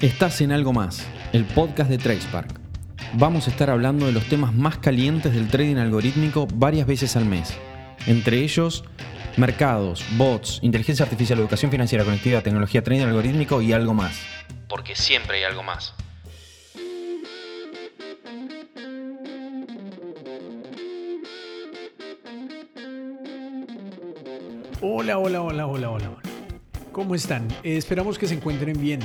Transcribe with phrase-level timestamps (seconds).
[0.00, 2.60] Estás en algo más, el podcast de TracePark.
[3.14, 7.24] Vamos a estar hablando de los temas más calientes del trading algorítmico varias veces al
[7.24, 7.52] mes.
[8.06, 8.84] Entre ellos,
[9.36, 14.22] mercados, bots, inteligencia artificial, educación financiera, conectividad, tecnología, trading algorítmico y algo más.
[14.68, 15.92] Porque siempre hay algo más.
[24.80, 26.10] Hola, hola, hola, hola, hola.
[26.92, 27.48] ¿Cómo están?
[27.64, 29.00] esperamos que se encuentren bien.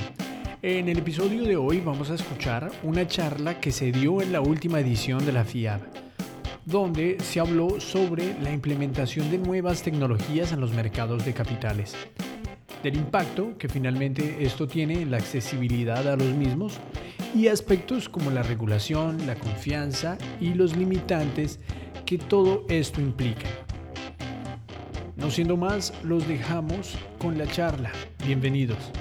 [0.65, 4.39] En el episodio de hoy vamos a escuchar una charla que se dio en la
[4.39, 5.81] última edición de la FIAB,
[6.63, 11.97] donde se habló sobre la implementación de nuevas tecnologías en los mercados de capitales,
[12.81, 16.79] del impacto que finalmente esto tiene en la accesibilidad a los mismos
[17.35, 21.59] y aspectos como la regulación, la confianza y los limitantes
[22.05, 23.49] que todo esto implica.
[25.17, 27.91] No siendo más, los dejamos con la charla.
[28.25, 28.93] Bienvenidos.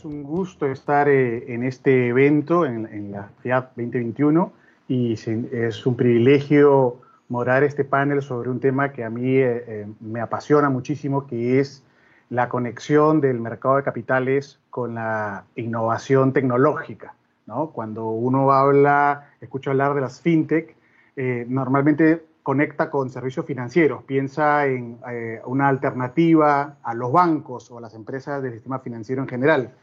[0.00, 4.50] Es un gusto estar eh, en este evento, en, la FIAT 2021,
[4.88, 9.86] y es un privilegio morar este panel sobre un tema que a mí eh, eh,
[10.00, 11.84] me apasiona muchísimo, que es
[12.30, 17.14] la conexión del mercado de capitales con la innovación tecnológica.
[17.46, 17.68] ¿no?
[17.68, 20.76] Cuando uno habla, escucha hablar de las fintech,
[21.46, 24.98] normalmente conecta con servicios financieros, piensa en
[25.44, 29.74] una alternativa a los bancos o a las empresas del sistema financiero en general.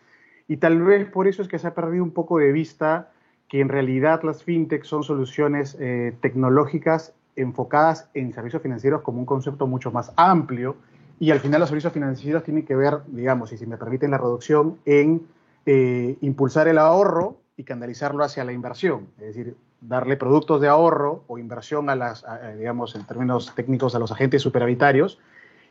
[0.48, 3.12] Y tal vez por eso es que se ha perdido un poco de vista
[3.48, 9.26] que en realidad las fintech son soluciones eh, tecnológicas enfocadas en servicios financieros como un
[9.26, 10.76] concepto mucho más amplio.
[11.20, 14.18] Y al final los servicios financieros tienen que ver, digamos, y si me permiten la
[14.18, 15.22] reducción, en
[15.66, 21.24] eh, impulsar el ahorro y canalizarlo hacia la inversión, es decir, darle productos de ahorro
[21.28, 22.24] o inversión a las,
[22.58, 25.20] digamos, en términos técnicos, a los agentes superavitarios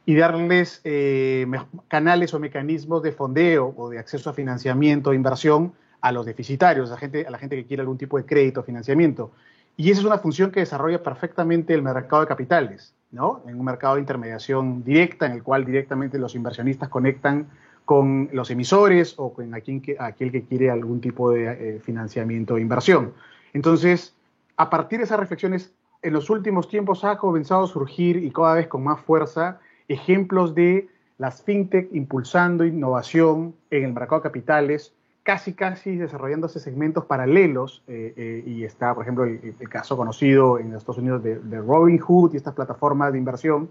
[0.09, 1.47] y darles eh,
[1.89, 6.91] canales o mecanismos de fondeo o de acceso a financiamiento e inversión a los deficitarios,
[6.91, 9.33] a la, gente, a la gente que quiere algún tipo de crédito o financiamiento.
[9.77, 13.43] Y esa es una función que desarrolla perfectamente el mercado de capitales, ¿no?
[13.49, 17.49] En un mercado de intermediación directa en el cual directamente los inversionistas conectan
[17.84, 21.47] con los emisores o con aquel que, aquel que quiere algún tipo de
[21.77, 23.12] eh, financiamiento o inversión.
[23.53, 24.15] Entonces,
[24.56, 28.55] a partir de esas reflexiones, en los últimos tiempos ha comenzado a surgir y cada
[28.55, 29.59] vez con más fuerza
[29.89, 30.89] ejemplos de
[31.19, 34.93] las fintech impulsando innovación en el mercado de capitales,
[35.23, 40.75] casi casi desarrollándose segmentos paralelos, eh, eh, y está, por ejemplo, el, caso conocido en
[40.75, 43.71] Estados Unidos de, de Robinhood y estas plataformas de inversión.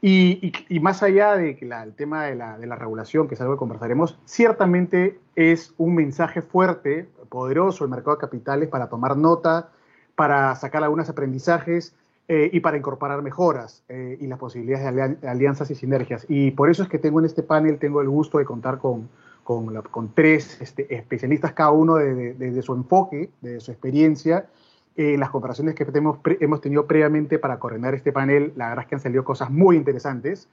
[0.00, 3.58] Y, más allá del de tema de la, de la, regulación, que es algo que
[3.58, 9.70] conversaremos, ciertamente es un mensaje fuerte, poderoso el mercado de capitales para tomar nota,
[10.14, 11.94] para sacar algunos aprendizajes
[12.30, 16.26] eh, y para incorporar mejoras eh, y las posibilidades de, alianzas y sinergias.
[16.28, 19.08] Y por eso es que tengo en este panel, tengo el gusto de contar con,
[19.44, 24.46] con, con tres este, especialistas, cada uno desde de, de su enfoque, de su experiencia.
[24.94, 28.82] En eh, las comparaciones que hemos, hemos tenido previamente para coordinar este panel, la verdad
[28.82, 30.50] es que han salido cosas muy interesantes.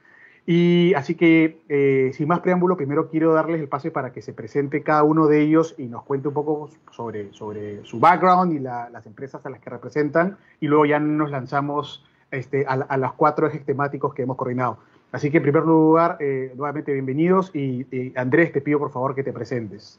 [0.48, 4.32] Y así que, eh, sin más preámbulo, primero quiero darles el pase para que se
[4.32, 8.60] presente cada uno de ellos y nos cuente un poco sobre, sobre su background y
[8.60, 10.36] las empresas a las que representan.
[10.60, 14.78] Y luego ya nos lanzamos este, a, los cuatro ejes temáticos que hemos coordinado.
[15.10, 17.50] Así que, en primer lugar, eh, nuevamente bienvenidos.
[17.52, 19.98] Y, Andrés, te pido por favor que te presentes.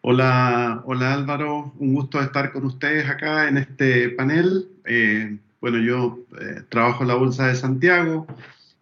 [0.00, 4.68] Hola, hola Álvaro, un gusto estar con ustedes acá en este panel.
[4.84, 8.26] Eh, bueno, yo eh, trabajo en la Bolsa de Santiago,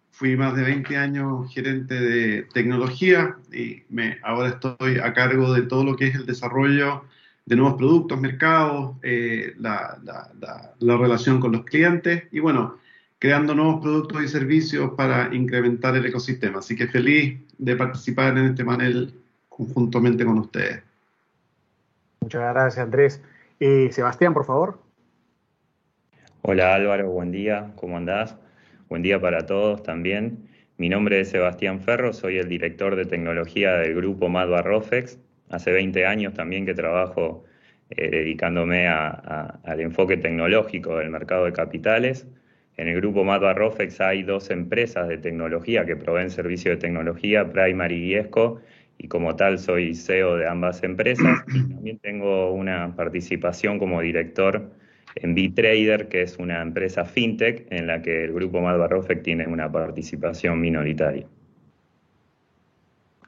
[0.09, 3.83] fui más de 20 años gerente de tecnología y
[4.23, 7.03] ahora estoy a cargo de todo lo que es el desarrollo
[7.45, 9.99] de nuevos productos, mercados, eh, la,
[10.79, 12.79] relación con los clientes y bueno,
[13.19, 16.59] creando nuevos productos y servicios para incrementar el ecosistema.
[16.59, 19.13] Así que feliz de participar en este panel
[19.49, 20.81] conjuntamente con ustedes.
[22.21, 23.21] Muchas gracias, Andrés.
[23.59, 24.90] Eh, Sebastián, por favor.
[26.43, 28.35] Hola Álvaro, buen día, ¿cómo andás?
[28.89, 30.49] Buen día para todos también.
[30.77, 35.19] Mi nombre es Sebastián Ferro, soy el director de tecnología del grupo Madva Rofex.
[35.49, 37.43] Hace 20 años también que trabajo
[37.91, 42.25] eh, dedicándome al enfoque tecnológico del mercado de capitales.
[42.75, 47.51] En el grupo Madva Rofex hay dos empresas de tecnología que proveen servicio de tecnología,
[47.51, 48.61] Primary y ESCO,
[48.97, 51.45] y como tal soy CEO de ambas empresas.
[51.45, 54.80] también tengo una participación como director
[55.15, 59.71] en B-Trader, que es una empresa fintech en la que el grupo Malvarrofec tiene una
[59.71, 61.27] participación minoritaria.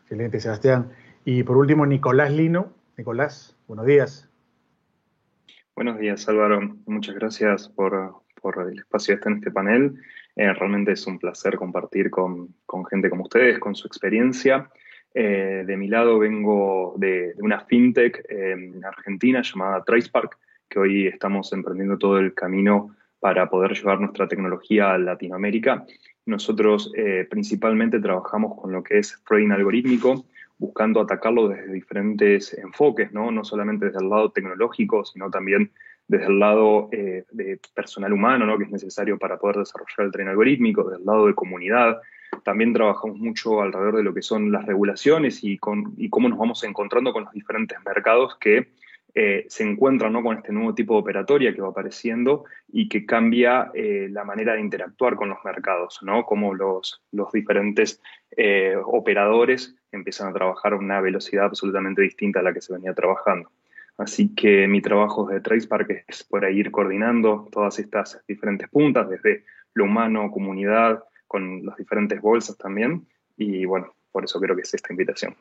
[0.01, 0.91] Excelente, Sebastián.
[1.25, 2.73] Y por último, Nicolás Lino.
[2.97, 4.29] Nicolás, buenos días.
[5.75, 6.75] Buenos días, Álvaro.
[6.85, 9.95] Muchas gracias por, por el espacio este en este panel.
[10.35, 14.69] Eh, realmente es un placer compartir con, con, gente como ustedes, con su experiencia.
[15.15, 20.37] Eh, de mi lado vengo de, de una fintech en Argentina llamada TracePark,
[20.73, 25.85] que hoy estamos emprendiendo todo el camino para poder llevar nuestra tecnología a Latinoamérica.
[26.25, 26.91] Nosotros
[27.29, 30.25] principalmente trabajamos con lo que es trading algorítmico,
[30.57, 33.31] buscando atacarlo desde diferentes enfoques, ¿no?
[33.31, 35.71] no solamente desde el lado tecnológico, sino también
[36.07, 38.57] desde el lado eh, de personal humano, ¿no?
[38.57, 42.01] que es necesario para poder desarrollar el tren algorítmico, desde el lado de comunidad.
[42.43, 46.39] También trabajamos mucho alrededor de lo que son las regulaciones y, con, y cómo nos
[46.39, 48.69] vamos encontrando con los diferentes mercados que
[49.15, 50.23] eh, se encuentran ¿no?
[50.23, 54.53] con este nuevo tipo de operatoria que va apareciendo y que cambia eh, la manera
[54.53, 56.25] de interactuar con los mercados, ¿no?
[56.25, 58.01] Cómo los, los diferentes
[58.35, 62.95] eh, operadores empiezan a trabajar a una velocidad absolutamente distinta a la que se venía
[62.95, 63.51] trabajando.
[63.97, 69.07] Así que mi trabajo de TracePark es por ahí ir coordinando todas estas diferentes puntas,
[69.07, 69.45] desde
[69.75, 73.05] lo humano, comunidad, con las diferentes bolsas también.
[73.37, 75.35] Y bueno, por eso creo que es esta invitación.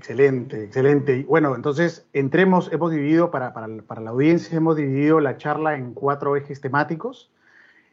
[0.00, 1.26] Excelente, excelente.
[1.28, 5.92] Bueno, entonces entremos, hemos dividido, para, para, para, la audiencia, hemos dividido la charla en
[5.92, 7.30] cuatro ejes temáticos.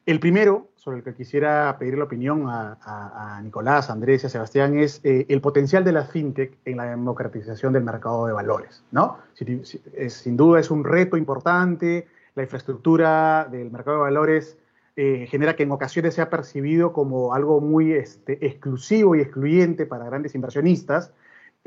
[0.06, 4.24] El primero, sobre el que quisiera pedir la opinión a, a, a Nicolás, a Andrés
[4.24, 8.26] y a Sebastián, es eh, el potencial de la fintech en la democratización del mercado
[8.26, 8.86] de valores.
[8.92, 9.18] ¿no?
[9.34, 14.58] Si, si, es, sin duda es un reto importante, la infraestructura del mercado de valores
[14.96, 20.06] eh, genera que en ocasiones sea percibido como algo muy este, exclusivo y excluyente para
[20.06, 21.12] grandes inversionistas,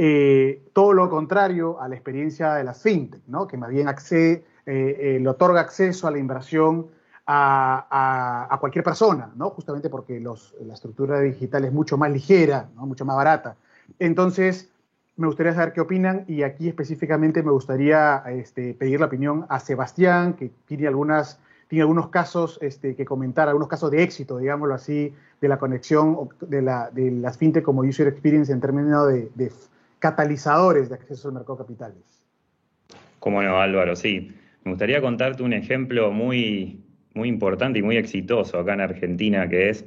[0.02, 3.47] eh, todo lo contrario a la experiencia de las fintech, ¿no?
[3.47, 6.87] que más bien accede, eh, eh, le otorga acceso a la inversión
[7.26, 9.50] a, cualquier persona, ¿no?
[9.50, 13.56] justamente porque los, la estructura digital es mucho más ligera, mucho más barata.
[13.99, 14.70] Entonces,
[15.19, 19.61] me gustaría saber qué opinan y aquí específicamente me gustaría este, pedir la opinión a
[19.61, 21.38] Sebastián, que tiene, algunas,
[21.69, 26.31] tiene algunos casos este, que comentar, algunos casos de éxito, digámoslo así, de la conexión
[26.41, 29.53] de, la, de las fintech como user experience en términos de
[30.00, 32.25] catalizadores de acceso al mercado de capitales.
[33.20, 34.32] Cómo no, Álvaro, sí.
[34.64, 36.82] Me gustaría contarte un ejemplo muy,
[37.14, 39.85] muy importante y muy exitoso acá en Argentina, que es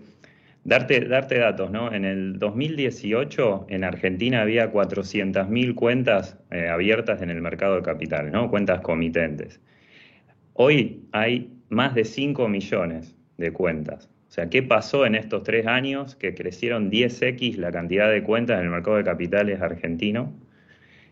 [0.64, 1.92] darte, darte datos, ¿no?
[1.92, 8.32] En el 2018 en Argentina había 400.000 cuentas eh, abiertas en el mercado de capital,
[8.32, 8.50] ¿no?
[8.50, 9.60] Cuentas comitentes.
[10.54, 14.13] Hoy hay más de 5 millones de cuentas.
[14.34, 18.58] O sea, ¿qué pasó en estos tres años que crecieron 10x la cantidad de cuentas
[18.58, 20.34] en el mercado de capitales argentino?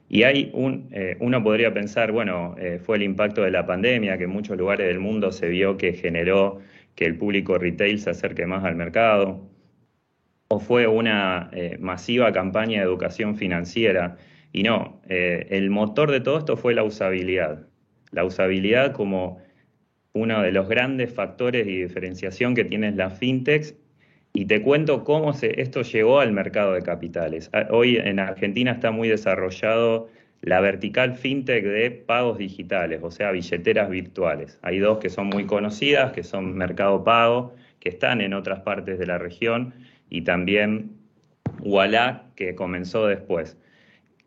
[0.10, 4.18] Y hay un, eh, uno podría pensar, bueno, eh, fue el impacto de la pandemia,
[4.18, 6.62] que en muchos lugares del mundo se vio que generó
[6.96, 9.48] que el público retail se acerque más al mercado,
[10.48, 14.18] o fue una eh, masiva campaña de educación financiera.
[14.52, 17.68] Y no, el motor de todo esto fue la usabilidad.
[18.10, 19.38] La usabilidad como
[20.14, 23.76] uno de los grandes factores de diferenciación que tienen las fintechs
[24.34, 27.50] y te cuento cómo se, esto llegó al mercado de capitales.
[27.54, 30.10] Ah, hoy en Argentina está muy desarrollado
[30.42, 34.58] la vertical fintech de pagos digitales, o sea, billeteras virtuales.
[34.62, 38.98] Hay dos que son muy conocidas, que son Mercado Pago, que están en otras partes
[38.98, 39.74] de la región,
[40.10, 40.92] y también
[41.62, 43.58] Walla, que comenzó después.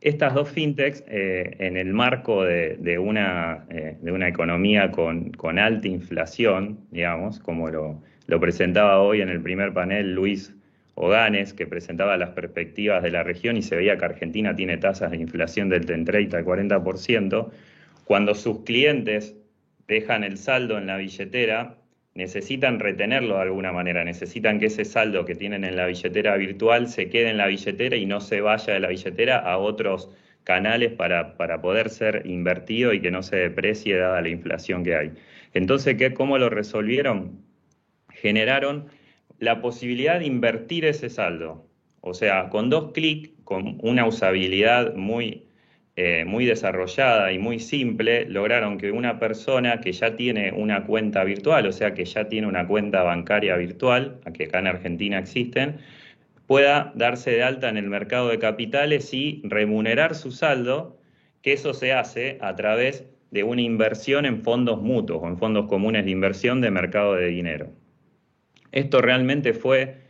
[0.05, 5.59] Estas dos fintechs, eh, en el marco de, una, eh, de una, economía con, con,
[5.59, 10.55] alta inflación, digamos, como lo, lo, presentaba hoy en el primer panel Luis
[10.95, 15.11] Oganes, que presentaba las perspectivas de la región y se veía que Argentina tiene tasas
[15.11, 17.51] de inflación del 30 al 40%,
[18.05, 19.35] cuando sus clientes
[19.89, 21.79] dejan el saldo en la billetera,
[22.15, 26.89] necesitan retenerlo de alguna manera, necesitan que ese saldo que tienen en la billetera virtual
[26.89, 30.11] se quede en la billetera y no se vaya de la billetera a otros
[30.45, 34.95] canales para, para poder ser invertido y que no se deprecie dada la inflación que
[34.95, 35.13] hay.
[35.55, 37.43] Entonces, ¿qué, ¿cómo lo resolvieron?
[38.11, 38.87] Generaron
[39.39, 41.67] la posibilidad de invertir ese saldo.
[42.01, 45.47] O sea, con dos clics, con una usabilidad muy
[45.97, 51.23] eh, muy desarrollada y muy simple, lograron que una persona que ya tiene una cuenta
[51.23, 55.79] virtual, o sea, que ya tiene una cuenta bancaria virtual, que acá en Argentina existen,
[56.47, 60.99] pueda darse de alta en el mercado de capitales y remunerar su saldo,
[61.43, 65.67] que eso se hace a través de una inversión en fondos mutuos o en fondos
[65.67, 67.71] comunes de inversión de mercado de dinero.
[68.73, 70.04] Esto realmente fue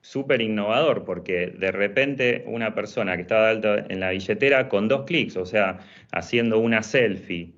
[0.00, 5.04] súper innovador porque de repente una persona que estaba alta en la billetera con dos
[5.04, 5.78] clics, o sea,
[6.12, 7.52] haciendo una selfie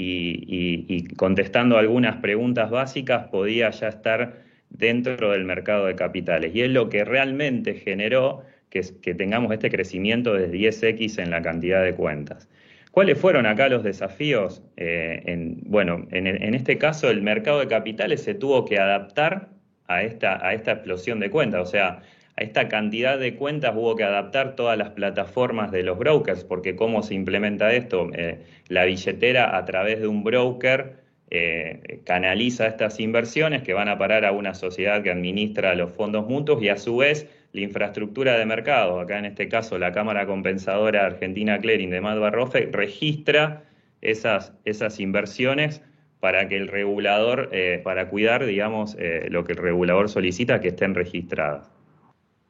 [0.00, 6.54] y, contestando algunas preguntas básicas, podía ya estar dentro del mercado de capitales.
[6.54, 8.82] Y es lo que realmente generó que,
[9.14, 12.48] tengamos este crecimiento de 10x en la cantidad de cuentas.
[12.92, 14.62] ¿Cuáles fueron acá los desafíos?
[14.76, 19.48] Eh, bueno, en, este caso el mercado de capitales se tuvo que adaptar
[19.88, 22.02] a esta, a esta explosión de cuentas, o sea,
[22.36, 26.76] a esta cantidad de cuentas hubo que adaptar todas las plataformas de los brokers, porque
[26.76, 28.10] ¿cómo se implementa esto?
[28.14, 30.98] Eh, la billetera a través de un broker
[31.30, 36.28] eh, canaliza estas inversiones que van a parar a una sociedad que administra los fondos
[36.28, 40.26] mutuos y a su vez la infraestructura de mercado, acá en este caso la Cámara
[40.26, 43.64] Compensadora Argentina Clearing de Madba registra
[44.00, 45.82] esas, esas inversiones
[46.20, 50.68] para que el regulador, eh, para cuidar, digamos, eh, lo que el regulador solicita, que
[50.68, 51.70] estén registradas.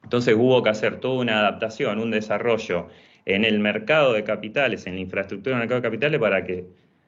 [0.03, 2.87] Entonces hubo que hacer toda una adaptación, un desarrollo
[3.25, 6.65] en el mercado de capitales, en la infraestructura del mercado de capitales, para que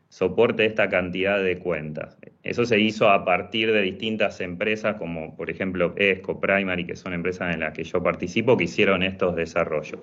[0.09, 2.17] soporte esta cantidad de cuentas.
[2.43, 7.13] Eso se hizo a partir de distintas empresas, como por ejemplo ESCO, Primary, que son
[7.13, 10.01] empresas en las que yo participo, que hicieron estos desarrollos.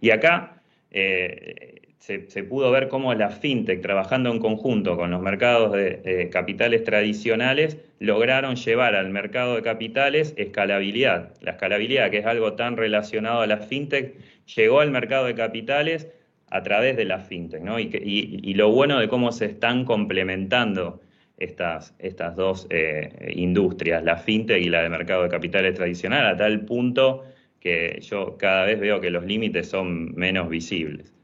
[0.00, 5.72] Y acá eh, se, pudo ver cómo la FinTech, trabajando en conjunto con los mercados
[5.72, 11.34] de capitales tradicionales, lograron llevar al mercado de capitales escalabilidad.
[11.42, 14.14] La escalabilidad, que es algo tan relacionado a la FinTech,
[14.56, 16.08] llegó al mercado de capitales
[16.50, 17.78] a través de la fintech, ¿no?
[17.78, 21.00] Y, lo bueno de cómo se están complementando
[21.38, 26.36] estas, estas dos eh, industrias, la fintech y la de mercado de capitales tradicional, a
[26.36, 27.24] tal punto
[27.60, 31.14] que yo cada vez veo que los límites son menos visibles.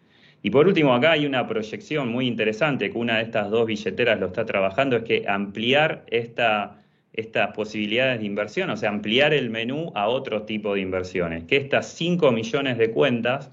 [0.47, 4.21] Y por último, acá hay una proyección muy interesante que una de estas dos billeteras
[4.21, 9.51] lo está trabajando, es que ampliar esta, estas posibilidades de inversión, o sea, ampliar el
[9.51, 13.51] menú a otro tipo de inversiones, que estas 5 millones de cuentas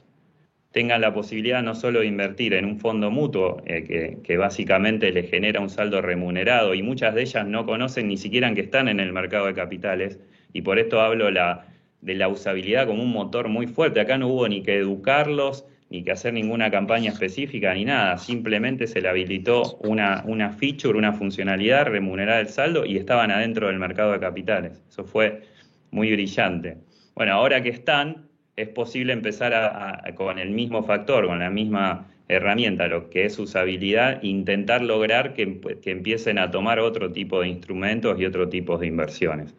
[0.69, 5.31] tengan la posibilidad no solo de invertir en un fondo mutuo, eh, que, básicamente les
[5.31, 8.99] genera un saldo remunerado, y muchas de ellas no conocen ni siquiera que están en
[8.99, 10.19] el mercado de capitales,
[10.53, 13.99] y por esto hablo de la usabilidad como un motor muy fuerte.
[13.99, 18.87] Acá no hubo ni que educarlos, ni que hacer ninguna campaña específica, ni nada, simplemente
[18.87, 23.77] se le habilitó una, una feature, una funcionalidad, remunerar el saldo, y estaban adentro del
[23.77, 24.81] mercado de capitales.
[24.89, 25.43] Eso fue
[25.91, 26.77] muy brillante.
[27.13, 32.87] Bueno, ahora que están, es posible empezar con el mismo factor, con la misma herramienta,
[32.87, 38.25] lo que es usabilidad, intentar lograr que, empiecen a tomar otro tipo de instrumentos y
[38.25, 39.53] otro tipo de inversiones.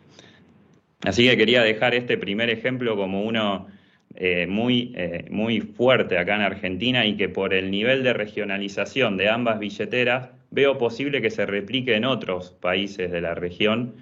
[1.04, 3.68] Así que quería dejar este primer ejemplo como uno
[4.16, 9.16] eh, muy, eh, muy fuerte acá en Argentina y que por el nivel de regionalización
[9.16, 13.94] de ambas billeteras veo posible que se replique en otros países de la región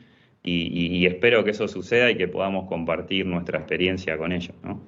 [0.44, 4.54] y, espero que eso suceda y que podamos compartir nuestra experiencia con ellos.
[4.62, 4.80] ¿no?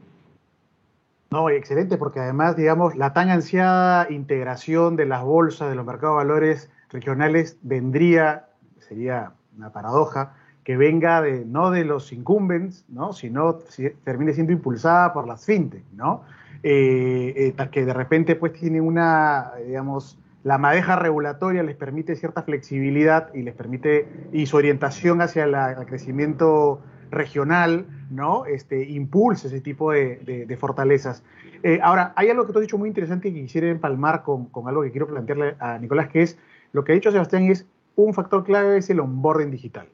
[1.31, 6.17] No, excelente, porque además, digamos, la tan ansiada integración de las bolsas, de los mercados
[6.19, 8.47] de valores regionales, vendría,
[8.79, 10.35] sería una paradoja,
[10.65, 13.13] que venga de, no de los incumbents, ¿no?
[13.13, 13.59] sino
[14.03, 16.23] termine siendo impulsada por las fintech, ¿no?
[16.63, 22.43] Eh, eh, que de repente pues tiene una, digamos, la madeja regulatoria les permite cierta
[22.43, 26.81] flexibilidad y les permite, y su orientación hacia el crecimiento
[27.11, 28.47] regional, ¿no?
[28.47, 31.23] Este, impulsa ese tipo de, fortalezas.
[31.63, 34.47] Eh, ahora, hay algo que tú has dicho muy interesante y que quisiera empalmar con,
[34.47, 36.39] con, algo que quiero plantearle a Nicolás, que es,
[36.73, 37.67] lo que ha dicho Sebastián es,
[37.97, 39.87] un factor clave es el onboarding digital.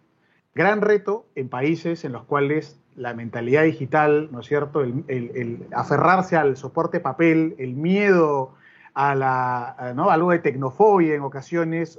[0.55, 5.67] Gran reto en países en los cuales la mentalidad digital, ¿no es cierto?, el, el
[5.73, 8.55] aferrarse al soporte papel, el miedo
[8.95, 10.11] a la, ¿no?
[10.11, 11.99] algo de tecnofobia en ocasiones,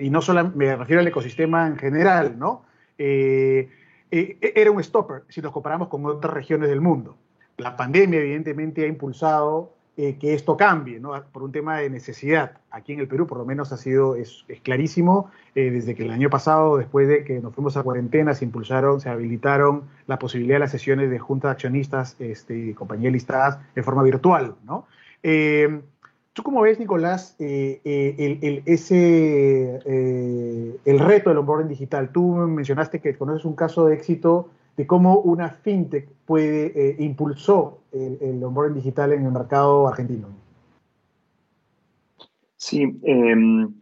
[0.00, 2.64] y no solo me refiero al ecosistema en general, ¿no?
[2.98, 3.68] Eh,
[4.10, 7.16] eh, era un stopper si nos comparamos con otras regiones del mundo.
[7.58, 11.12] La pandemia evidentemente ha impulsado eh, que esto cambie, ¿no?
[11.32, 12.52] por un tema de necesidad.
[12.70, 16.30] Aquí en el Perú por lo menos ha sido, es, clarísimo, desde que el año
[16.30, 20.60] pasado, después de que nos fuimos a cuarentena, se impulsaron, se habilitaron la posibilidad de
[20.60, 24.86] las sesiones de juntas de accionistas este, compañías listadas de forma virtual, ¿no?
[25.22, 25.80] Eh,
[26.32, 29.80] ¿Tú cómo ves, Nicolás, eh, eh, el, ese,
[30.84, 32.10] el reto del onboarding digital?
[32.12, 34.48] Tú mencionaste que conoces un caso de éxito
[34.80, 40.28] de cómo una fintech puede impulsó el, el, onboarding digital en el mercado argentino.
[42.56, 43.74] Sí, em,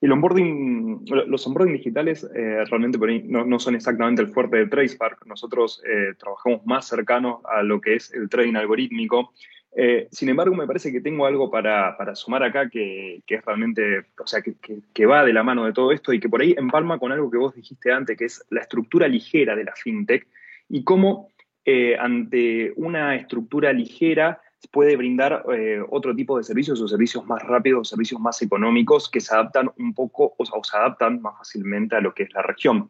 [0.00, 5.26] el onboarding, los onboarding digitales realmente no, no, son exactamente el fuerte de TracePark.
[5.26, 5.80] Nosotros
[6.18, 9.32] trabajamos más cercanos a lo que es el trading algorítmico
[9.74, 14.26] eh, sin embargo, me parece que tengo algo para, sumar acá que, es realmente, o
[14.26, 17.10] sea, que, va de la mano de todo esto y que por ahí empalma con
[17.10, 20.26] algo que vos dijiste antes, que es la estructura ligera de la fintech
[20.68, 21.30] y cómo
[21.64, 27.42] eh, ante una estructura ligera puede brindar eh, otro tipo de servicios o servicios más
[27.42, 32.00] rápidos, servicios más económicos que se adaptan un poco o se adaptan más fácilmente a
[32.00, 32.88] lo que es la región.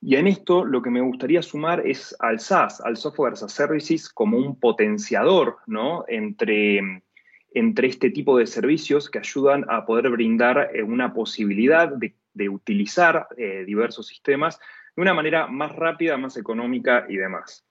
[0.00, 3.48] Y en esto lo que me gustaría sumar es al SaaS, al Software as a
[3.48, 6.04] Services, como un potenciador ¿no?
[6.06, 7.02] entre,
[7.52, 12.14] entre este tipo de servicios que ayudan a poder brindar eh, una posibilidad de,
[12.48, 14.60] utilizar eh, diversos sistemas
[14.94, 17.66] de una manera más rápida, más económica y demás.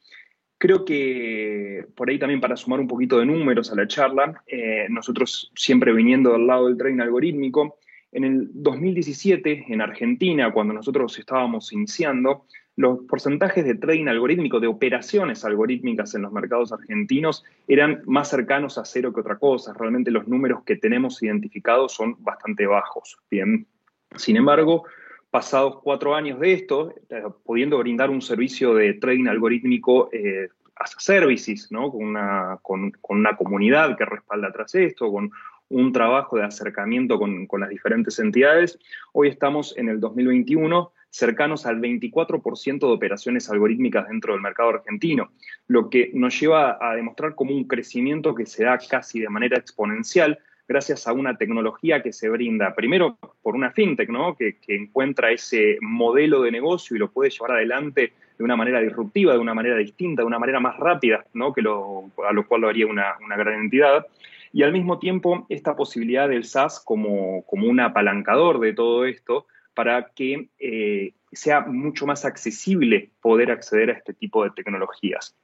[0.58, 4.88] Creo que por ahí también para sumar un poquito de números a la charla, eh,
[4.90, 7.78] nosotros siempre viniendo del lado del trading algorítmico,
[8.18, 12.46] en el 2017 en Argentina, cuando nosotros estábamos iniciando,
[12.76, 18.80] los porcentajes de trading algorítmico, de operaciones algorítmicas en los mercados argentinos, eran más cercanos
[18.80, 19.72] a cero que otra cosa.
[19.74, 23.20] Realmente los números que tenemos identificados son bastante bajos.
[23.30, 23.68] Bien.
[24.16, 24.86] Sin embargo,
[25.30, 30.96] pasados cuatro años de esto, eh, pudiendo brindar un servicio de trading algorítmico eh, as
[30.96, 31.92] a services, ¿no?
[31.92, 35.32] con, una, con, una comunidad que respalda tras esto, con
[35.70, 38.80] un trabajo de acercamiento con, con las diferentes entidades,
[39.14, 45.32] hoy estamos en el 2021 cercanos al 24% de operaciones algorítmicas dentro del mercado argentino,
[45.68, 49.58] lo que nos lleva a demostrar como un crecimiento que se da casi de manera
[49.58, 54.36] exponencial gracias a una tecnología que se brinda, primero por una fintech, ¿no?
[54.36, 59.34] que, encuentra ese modelo de negocio y lo puede llevar adelante de una manera disruptiva,
[59.34, 61.54] de una manera distinta, de una manera más rápida, ¿no?
[61.54, 64.06] que lo, a lo cual lo haría una, gran entidad.
[64.52, 69.48] Y al mismo tiempo, esta posibilidad del SaaS como, como un apalancador de todo esto,
[69.74, 75.38] para que eh, sea mucho más accesible poder acceder a este tipo de tecnologías.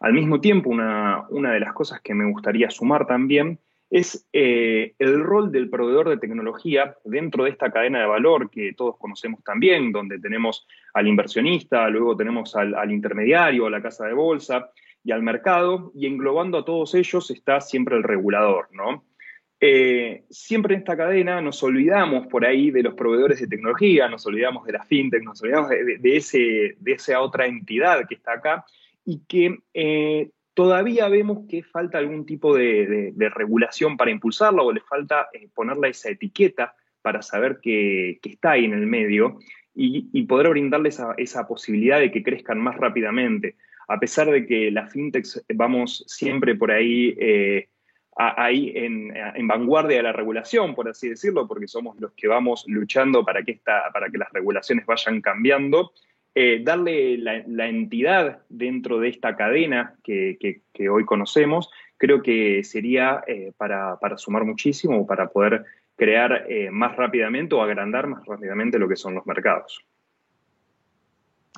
[0.00, 3.58] Al mismo tiempo, una, de las cosas que me gustaría sumar también
[3.90, 8.74] es eh, el rol del proveedor de tecnología dentro de esta cadena de valor que
[8.74, 14.06] todos conocemos también, donde tenemos al inversionista, luego tenemos al, al intermediario, a la casa
[14.06, 14.70] de bolsa
[15.04, 19.04] y al mercado, y englobando a todos ellos está siempre el regulador, ¿no?
[19.60, 24.24] Eh, siempre en esta cadena nos olvidamos por ahí de los proveedores de tecnología, nos
[24.26, 28.64] olvidamos de la fintech, nos olvidamos de, ese, de esa otra entidad que está acá
[29.04, 34.80] y que eh, todavía vemos que falta algún tipo de, regulación para impulsarla o le
[34.80, 39.38] falta eh, ponerle esa etiqueta para saber que, está ahí en el medio
[39.74, 43.56] y, poder brindarles esa, posibilidad de que crezcan más rápidamente.
[43.88, 47.66] A pesar de que las fintechs vamos siempre por ahí
[48.18, 49.12] ahí en,
[49.46, 53.52] vanguardia de la regulación, por así decirlo, porque somos los que vamos luchando para que,
[53.52, 55.92] esta, para que las regulaciones vayan cambiando.
[56.34, 63.52] Eh, darle la, entidad dentro de esta cadena que, hoy conocemos, creo que sería eh,
[63.56, 65.64] para, sumar muchísimo, para poder
[65.96, 69.84] crear eh, más rápidamente o agrandar más rápidamente lo que son los mercados.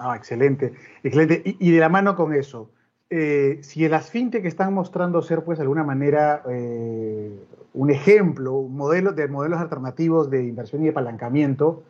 [0.03, 1.43] Ah, excelente, excelente.
[1.45, 2.71] y de la mano con eso,
[3.13, 7.37] eh, si las fintech están mostrando ser, pues, de alguna manera eh,
[7.75, 11.83] un ejemplo, un modelo de modelos alternativos de inversión y de apalancamiento,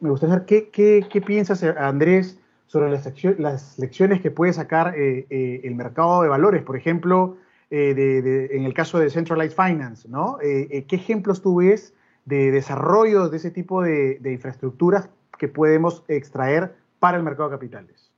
[0.00, 0.70] me gustaría saber qué,
[1.06, 3.06] qué, piensas, eh, Andrés, sobre las,
[3.38, 7.36] las, lecciones que puede sacar el mercado de valores, por ejemplo,
[7.70, 10.38] en el caso de Centralized Finance, ¿no?
[10.40, 11.92] ¿Qué ejemplos tú ves
[12.24, 17.56] de desarrollo de ese tipo de, de infraestructuras que podemos extraer para el mercado de
[17.56, 18.10] capitales?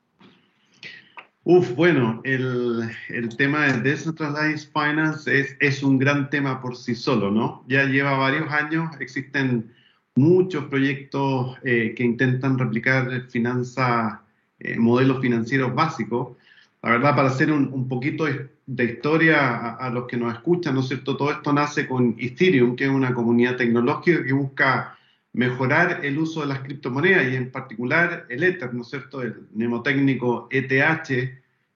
[1.42, 2.88] Uf, bueno, el,
[3.36, 7.64] tema de Decentralized Finance es, es, un gran tema por sí solo, ¿no?
[7.66, 9.74] Ya lleva varios años, existen
[10.14, 14.20] muchos proyectos eh, que intentan replicar finanzas,
[14.60, 16.36] eh, modelos financieros básicos.
[16.80, 18.24] La verdad, para hacer un, poquito
[18.66, 21.16] de historia a, los que nos escuchan, ¿no es cierto?
[21.16, 24.95] Todo esto nace con Ethereum, que es una comunidad tecnológica que busca
[25.36, 29.20] mejorar el uso de las criptomonedas y en particular el Ether, ¿no es cierto?
[29.20, 31.08] El mnemotécnico ETH,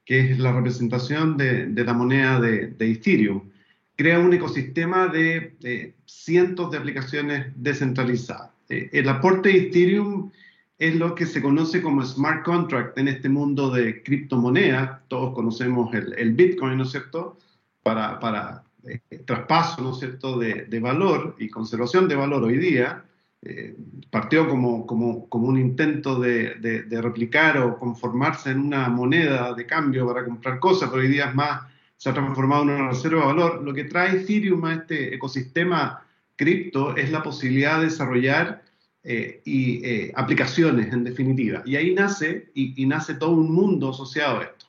[0.06, 3.50] que es la representación de, la moneda de, Ethereum.
[3.96, 8.50] Crea un ecosistema de, cientos de aplicaciones descentralizadas.
[8.70, 10.30] Eh, el aporte de Ethereum
[10.78, 15.06] es lo que se conoce como smart contract en este mundo de criptomonedas.
[15.08, 17.36] Todos conocemos el, Bitcoin, ¿no es cierto?
[17.82, 22.56] Para, para eh, traspaso, ¿no es cierto?, de, de, valor y conservación de valor hoy
[22.56, 23.04] día.
[23.42, 23.74] Eh,
[24.10, 29.64] partió como, como, como, un intento de, de, replicar o conformarse en una moneda de
[29.64, 31.62] cambio para comprar cosas, pero hoy día es más,
[31.96, 33.62] se ha transformado en una reserva de valor.
[33.62, 36.04] Lo que trae Ethereum a este ecosistema
[36.36, 38.62] cripto es la posibilidad de desarrollar
[39.02, 41.62] eh, y, eh, aplicaciones, en definitiva.
[41.64, 44.66] Y ahí nace, y, nace todo un mundo asociado a esto.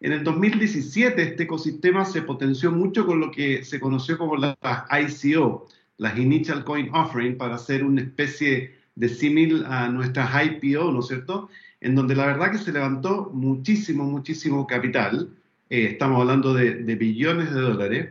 [0.00, 4.56] En el 2017 este ecosistema se potenció mucho con lo que se conoció como las
[4.90, 5.66] ICO,
[5.98, 11.08] las Initial Coin Offering para hacer una especie de símil a nuestras IPO, ¿no es
[11.08, 11.48] cierto?
[11.80, 15.30] En donde la verdad que se levantó muchísimo, muchísimo capital,
[15.70, 18.10] eh, estamos hablando de, billones de dólares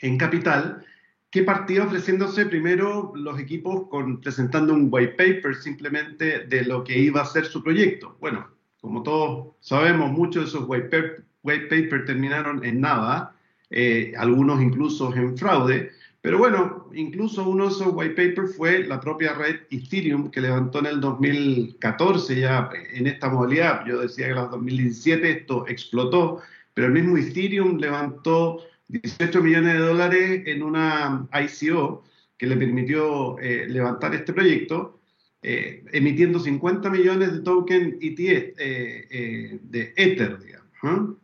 [0.00, 0.84] en capital,
[1.30, 6.98] que partía ofreciéndose primero los equipos con, presentando un white paper simplemente de lo que
[6.98, 8.16] iba a ser su proyecto.
[8.20, 8.48] Bueno,
[8.80, 13.34] como todos sabemos, muchos de esos white papers white paper terminaron en nada,
[13.70, 15.90] eh, algunos incluso en fraude.
[16.20, 20.80] Pero bueno, incluso uno de esos white papers fue la propia red Ethereum que levantó
[20.80, 23.86] en el 2014 ya en esta modalidad.
[23.86, 26.42] Yo decía que en el 2017 esto explotó,
[26.74, 32.04] pero el mismo Ethereum levantó 18 millones de dólares en una ICO
[32.36, 35.00] que le permitió eh, levantar este proyecto,
[35.42, 41.16] eh, emitiendo 50 millones de token ETF, eh, de Ether, digamos.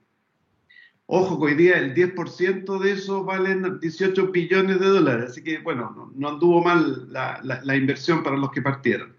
[1.07, 5.59] Ojo que hoy día el 10% de eso valen 18 billones de dólares, así que
[5.59, 9.14] bueno, no, anduvo mal la, la, inversión para los que partieron.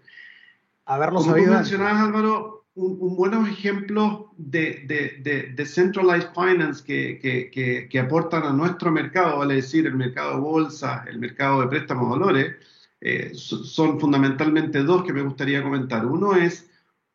[0.84, 7.18] Haberlo Como tú mencionabas, Álvaro, un, un buenos ejemplos de, de, de, centralized finance que,
[7.20, 11.68] que, que, aportan a nuestro mercado, vale decir, el mercado de bolsa, el mercado de
[11.68, 12.56] préstamos de valores,
[13.00, 16.04] eh, son fundamentalmente dos que me gustaría comentar.
[16.04, 16.68] Uno es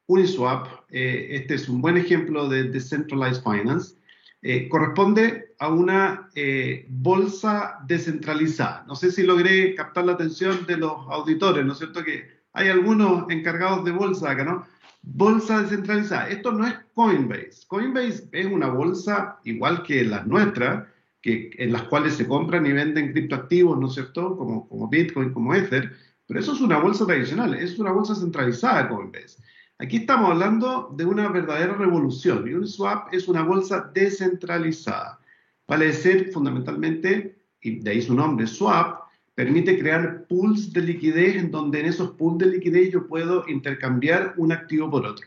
[0.07, 3.95] Uniswap, eh, este es un buen ejemplo de decentralized finance.
[4.43, 8.83] Eh, corresponde a una eh, bolsa descentralizada.
[8.87, 12.03] No sé si logré captar la atención de los auditores, ¿no es cierto?
[12.03, 14.65] Que hay algunos encargados de bolsa acá, ¿no?
[15.03, 16.29] Bolsa descentralizada.
[16.29, 17.67] Esto no es Coinbase.
[17.67, 20.87] Coinbase es una bolsa igual que las nuestras,
[21.21, 24.35] que, en las cuales se compran y venden criptoactivos, ¿no es cierto?
[24.35, 25.95] Como, como Bitcoin, como Ether.
[26.25, 29.37] Pero eso es una bolsa tradicional, es una bolsa centralizada Coinbase.
[29.81, 32.47] Aquí estamos hablando de una verdadera revolución.
[32.47, 35.19] Y Uniswap es una bolsa descentralizada.
[35.67, 38.99] Vale decir, fundamentalmente, y de ahí su nombre, swap,
[39.33, 44.35] permite crear pools de liquidez en donde en esos pools de liquidez yo puedo intercambiar
[44.37, 45.25] un activo por otro.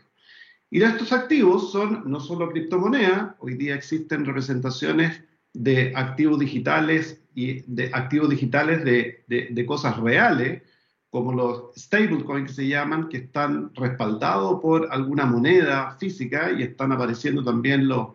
[0.70, 5.20] Y estos activos son no solo criptomonedas, hoy día existen representaciones
[5.52, 10.62] de activos digitales y de activos digitales de, de cosas reales,
[11.14, 16.90] como los stablecoins que se llaman, que están respaldados por alguna moneda física y están
[16.90, 18.09] apareciendo también los,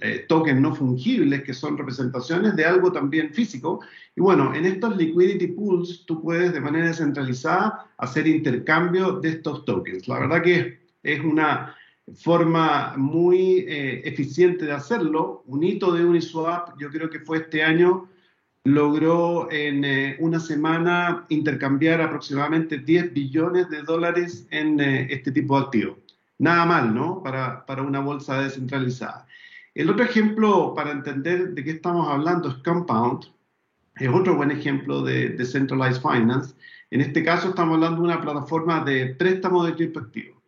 [0.00, 3.80] eh, tokens no fungibles, que son representaciones de algo también físico.
[4.14, 9.64] Y bueno, en estos liquidity pools tú puedes de manera descentralizada hacer intercambio de estos
[9.64, 10.06] tokens.
[10.06, 11.74] La verdad que es una
[12.14, 15.42] forma muy eh, eficiente de hacerlo.
[15.46, 18.08] Un hito de Uniswap, yo creo que fue este año
[18.64, 25.58] logró en eh, una semana intercambiar aproximadamente 10 billones de dólares en eh, este tipo
[25.58, 25.96] de activos.
[26.38, 27.22] Nada mal, ¿no?
[27.22, 29.26] Para, para, una bolsa descentralizada.
[29.74, 33.26] El otro ejemplo para entender de qué estamos hablando es Compound.
[33.96, 36.54] Es otro buen ejemplo de Decentralized Finance.
[36.90, 40.39] En este caso estamos hablando de una plataforma de préstamo de criptoactivos.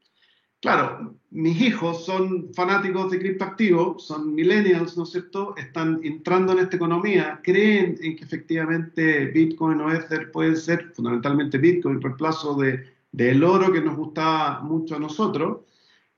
[0.62, 5.56] Claro, mis hijos son fanáticos de criptoactivos, son millennials, ¿no es cierto?
[5.56, 11.58] Están entrando en esta economía, creen en que efectivamente Bitcoin o Ether puede ser fundamentalmente
[11.58, 15.62] Bitcoin, reemplazo del de, oro que nos gustaba mucho a nosotros.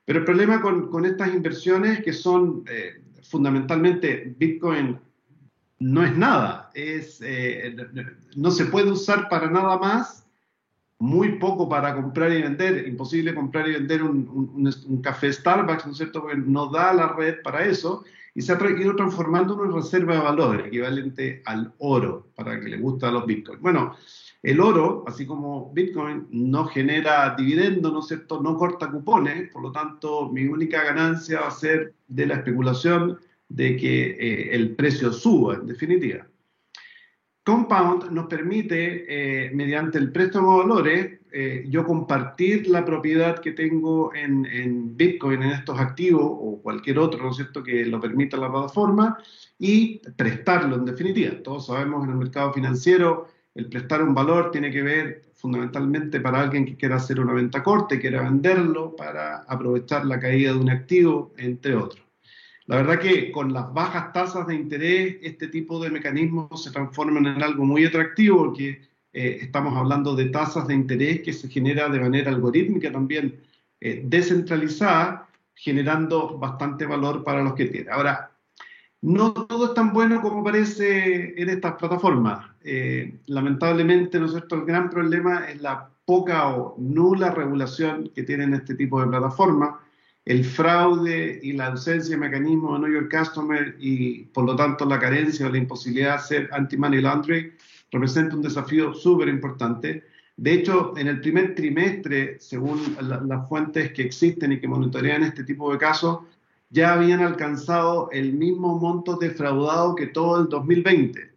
[0.05, 4.99] Pero el problema con, con estas inversiones que son eh, fundamentalmente Bitcoin
[5.79, 7.75] no es nada, es, eh,
[8.35, 10.24] no se puede usar para nada más
[10.99, 15.97] muy poco para comprar y vender, imposible comprar y vender un, café Starbucks, ¿no es
[15.97, 16.21] cierto?
[16.21, 18.03] Porque no da la red para eso
[18.33, 22.69] y se ha ido transformando en una reserva de valor equivalente al oro, para que
[22.69, 23.61] le gusta a los bitcoins.
[23.61, 23.95] Bueno,
[24.45, 28.43] el oro, así como Bitcoin, no genera dividendo, ¿no es cierto?
[28.43, 33.17] No corta cupones, por lo tanto, mi única ganancia va a ser de la especulación
[33.49, 36.27] de que eh, el precio suba, en definitiva.
[37.45, 43.51] Compound nos permite, eh, mediante el préstamo de valores, eh, yo compartir la propiedad que
[43.51, 48.35] tengo en, Bitcoin, en estos activos o cualquier otro, ¿no es cierto?, que lo permita
[48.37, 49.19] la plataforma
[49.59, 51.35] y prestarlo en definitiva.
[51.43, 56.41] Todos sabemos en el mercado financiero el prestar un valor tiene que ver fundamentalmente para
[56.41, 60.69] alguien que quiera hacer una venta corte, quiera venderlo para aprovechar la caída de un
[60.69, 62.04] activo, entre otros.
[62.67, 67.27] La verdad que con las bajas tasas de interés, este tipo de mecanismos se transforman
[67.27, 68.81] en algo muy atractivo porque
[69.13, 73.39] eh, estamos hablando de tasas de interés que se genera de manera algorítmica también
[73.79, 77.93] eh, descentralizada, generando bastante valor para los que tienen.
[77.93, 78.31] Ahora,
[79.01, 82.47] no todo es tan bueno como parece en estas plataformas.
[82.63, 84.25] Eh, lamentablemente, ¿no?
[84.25, 89.84] El gran problema es la poca o nula regulación que tienen este tipo de plataformas
[90.25, 94.85] el fraude y la ausencia de mecanismos de New York Customer y por lo tanto
[94.85, 97.53] la carencia o la imposibilidad de hacer anti-money laundering
[97.91, 100.03] representa un desafío súper importante.
[100.35, 105.43] De hecho, en el primer trimestre, según las fuentes que existen y que monitorean este
[105.43, 106.19] tipo de casos,
[106.71, 111.35] ya habían alcanzado el mismo monto defraudado que todo el 2020.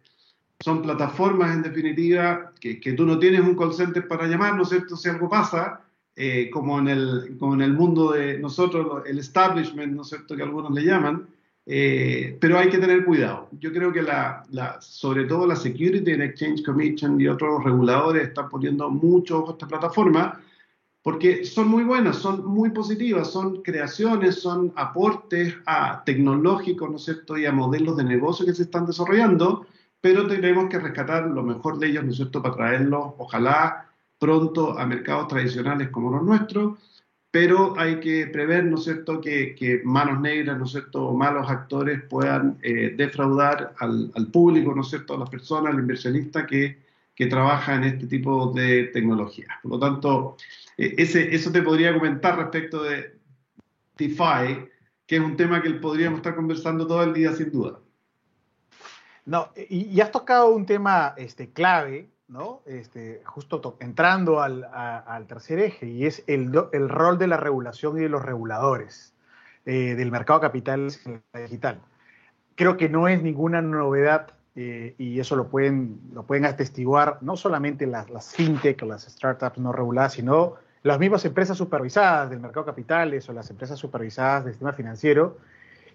[0.61, 4.63] Son plataformas, en definitiva, que, que tú no tienes un call center para llamar, ¿no
[4.63, 4.97] es cierto?
[4.97, 5.85] Si algo pasa,
[6.21, 10.35] eh, como, en el, como en el mundo de nosotros, el establishment, ¿no es cierto?,
[10.35, 11.27] que algunos le llaman,
[11.65, 13.47] eh, pero hay que tener cuidado.
[13.57, 14.43] Yo creo que la,
[14.81, 19.53] sobre todo la Security and Exchange Commission y otros reguladores están poniendo mucho ojo a
[19.53, 20.41] esta plataforma
[21.01, 27.03] porque son muy buenas, son muy positivas, son creaciones, son aportes a tecnológicos, ¿no es
[27.05, 29.65] cierto?, y a modelos de negocio que se están desarrollando,
[30.01, 33.88] pero tenemos que rescatar lo mejor de ellos, ¿no es cierto?, para traerlos, ojalá
[34.19, 36.77] pronto a mercados tradicionales como los nuestros
[37.31, 42.01] pero hay que prever, ¿no es cierto?, que, manos negras, ¿no es cierto?, malos actores
[42.09, 46.79] puedan eh, defraudar al, público, ¿no es cierto?, a las personas, al inversionista que,
[47.13, 49.49] que trabaja en este tipo de tecnologías.
[49.61, 50.37] Por lo tanto,
[50.77, 53.15] eh, eso te podría comentar respecto de
[53.97, 54.67] DeFi,
[55.05, 57.79] que es un tema que podríamos estar conversando todo el día sin duda.
[59.25, 62.61] No, y, y has tocado un tema este, clave, ¿no?
[62.65, 66.51] Este, justo entrando al, tercer eje, y es el,
[66.89, 69.13] rol de la regulación y de los reguladores
[69.65, 70.91] eh, del mercado capital
[71.33, 71.81] digital.
[72.55, 77.35] Creo que no es ninguna novedad, eh, y eso lo pueden, lo pueden atestiguar no
[77.35, 82.39] solamente las, las fintech o las startups no reguladas, sino las mismas empresas supervisadas del
[82.39, 85.37] mercado capitales o las empresas supervisadas del sistema financiero,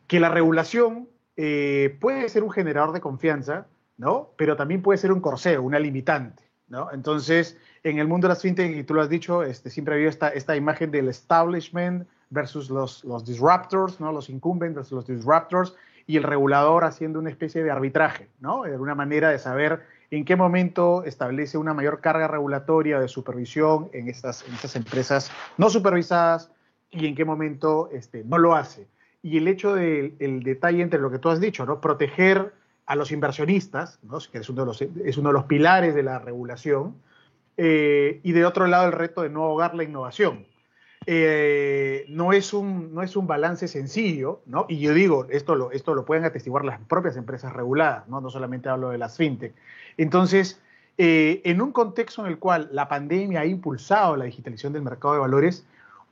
[0.07, 3.67] que la regulación eh, puede ser un generador de confianza,
[3.97, 4.31] ¿no?
[4.37, 6.91] Pero también puede ser un corseo, una limitante, ¿no?
[6.93, 9.97] Entonces, en el mundo de las fintech, y tú lo has dicho, este, siempre ha
[9.97, 14.13] habido esta, esta imagen del establishment versus los, los disruptors, ¿no?
[14.13, 15.75] Los incumbents versus los disruptors,
[16.07, 18.65] y el regulador haciendo una especie de arbitraje, ¿no?
[18.65, 23.89] De una manera de saber en qué momento establece una mayor carga regulatoria de supervisión
[23.93, 26.51] en estas, estas empresas no supervisadas
[26.91, 28.87] y en qué momento este, no lo hace.
[29.23, 31.81] Y el hecho del detalle entre lo que tú has dicho, ¿no?
[31.81, 32.53] Proteger
[32.87, 33.99] a los inversionistas,
[34.31, 36.97] que es uno, de los, pilares de la regulación,
[37.57, 40.47] eh, y de otro lado el reto de no ahogar la innovación.
[41.07, 44.65] Eh, no, es un, no es un balance sencillo, ¿no?
[44.69, 48.31] y yo digo, esto lo, esto lo pueden atestiguar las propias empresas reguladas, no, no
[48.31, 49.55] solamente hablo de las fintech.
[49.99, 50.61] Entonces,
[50.97, 55.15] eh, en un contexto en el cual la pandemia ha impulsado la digitalización del mercado
[55.15, 55.67] de valores,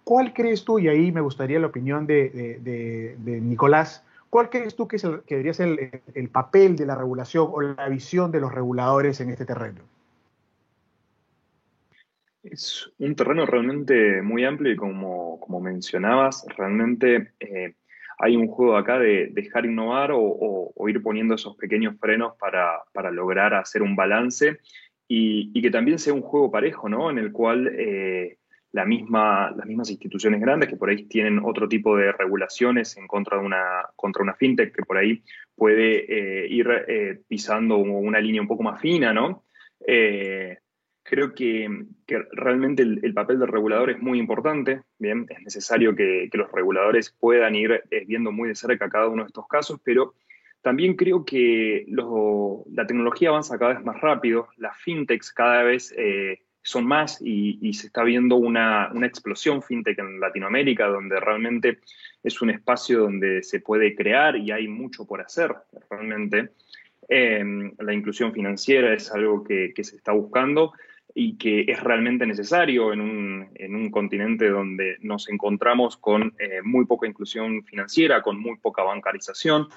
[0.05, 4.89] ¿cuál crees tú, y ahí me gustaría la opinión de, de Nicolás, ¿Cuál crees tú
[4.89, 8.41] que, es el, que debería ser el, papel de la regulación o la visión de
[8.41, 9.83] los reguladores en este terreno?
[12.43, 17.75] Es un terreno realmente muy amplio y como, como mencionabas, realmente eh,
[18.19, 23.53] hay un juego acá de dejar innovar o, ir poniendo esos pequeños frenos para, lograr
[23.53, 24.61] hacer un balance
[25.07, 27.11] y, que también sea un juego parejo, ¿no?
[27.11, 28.39] En el cual eh,
[28.73, 33.07] la misma, las mismas instituciones grandes que por ahí tienen otro tipo de regulaciones en
[33.07, 35.23] contra de una, contra una fintech que por ahí
[35.55, 39.45] puede eh, ir eh, pisando una línea un poco más fina, ¿no?
[39.87, 40.57] Eh,
[41.03, 41.69] creo que,
[42.33, 45.27] realmente el, papel del regulador es muy importante, ¿bien?
[45.29, 49.47] Es necesario que, los reguladores puedan ir viendo muy de cerca cada uno de estos
[49.49, 50.15] casos, pero
[50.63, 55.93] también creo que la tecnología avanza cada vez más rápido, las fintechs cada vez
[56.63, 61.81] son más y, se está viendo una, explosión fintech en Latinoamérica, donde realmente
[62.23, 65.55] es un espacio donde se puede crear y hay mucho por hacer
[65.91, 66.51] realmente.
[67.09, 70.73] Em, la inclusión financiera es algo que, se está buscando
[71.15, 77.07] y que es realmente necesario en un, continente donde nos encontramos con eh, muy poca
[77.07, 79.69] inclusión financiera, con muy poca bancarización.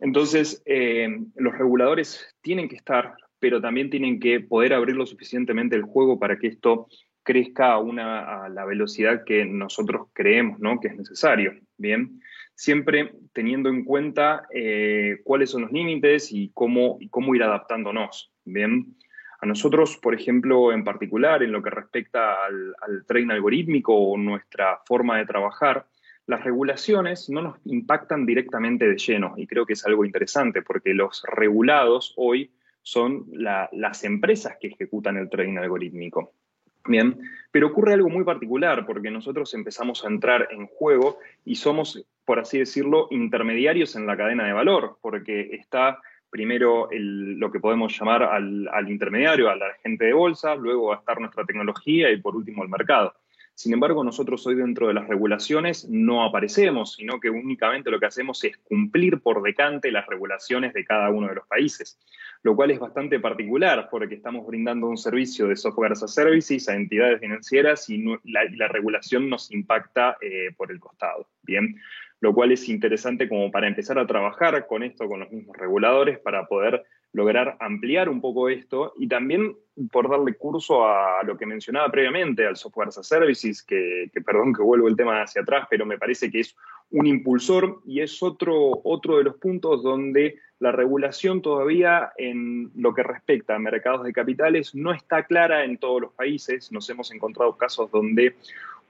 [0.00, 5.74] Entonces, em, los reguladores tienen que estar pero también tienen que poder abrir lo suficientemente
[5.74, 6.86] el juego para que esto
[7.24, 10.78] crezca a, una, a la velocidad que nosotros creemos ¿no?
[10.78, 11.52] que es necesario.
[11.76, 12.20] Bien,
[12.54, 18.30] siempre teniendo en cuenta eh, cuáles son los límites y cómo, y cómo ir adaptándonos.
[18.44, 18.94] Bien,
[19.40, 24.16] a nosotros, por ejemplo, en particular, en lo que respecta al, al trading algorítmico o
[24.16, 25.86] nuestra forma de trabajar,
[26.26, 30.94] las regulaciones no nos impactan directamente de lleno y creo que es algo interesante porque
[30.94, 36.32] los regulados hoy son las empresas que ejecutan el trading algorítmico.
[36.84, 37.16] Bien,
[37.52, 42.40] pero ocurre algo muy particular porque nosotros empezamos a entrar en juego y somos, por
[42.40, 48.24] así decirlo, intermediarios en la cadena de valor, porque está primero lo que podemos llamar
[48.24, 52.34] al, al intermediario, al agente de bolsa, luego va a estar nuestra tecnología y por
[52.34, 53.14] último el mercado.
[53.54, 58.06] Sin embargo, nosotros hoy dentro de las regulaciones no aparecemos, sino que únicamente lo que
[58.06, 61.98] hacemos es cumplir por decante las regulaciones de cada uno de los países
[62.42, 66.68] lo cual es bastante particular porque estamos brindando un servicio de software as a services
[66.68, 71.28] a entidades financieras y la, regulación nos impacta eh, por el costado.
[71.42, 71.76] Bien,
[72.20, 76.18] lo cual es interesante como para empezar a trabajar con esto, con los mismos reguladores,
[76.18, 79.56] para poder lograr ampliar un poco esto y también
[79.90, 84.20] por darle curso a lo que mencionaba previamente, al software as a services, que, que,
[84.20, 86.56] perdón que vuelvo el tema hacia atrás, pero me parece que es
[86.90, 92.94] un impulsor y es otro, otro de los puntos donde la regulación todavía en lo
[92.94, 96.70] que respecta a mercados de capitales no está clara en todos los países.
[96.70, 98.36] Nos hemos encontrado casos donde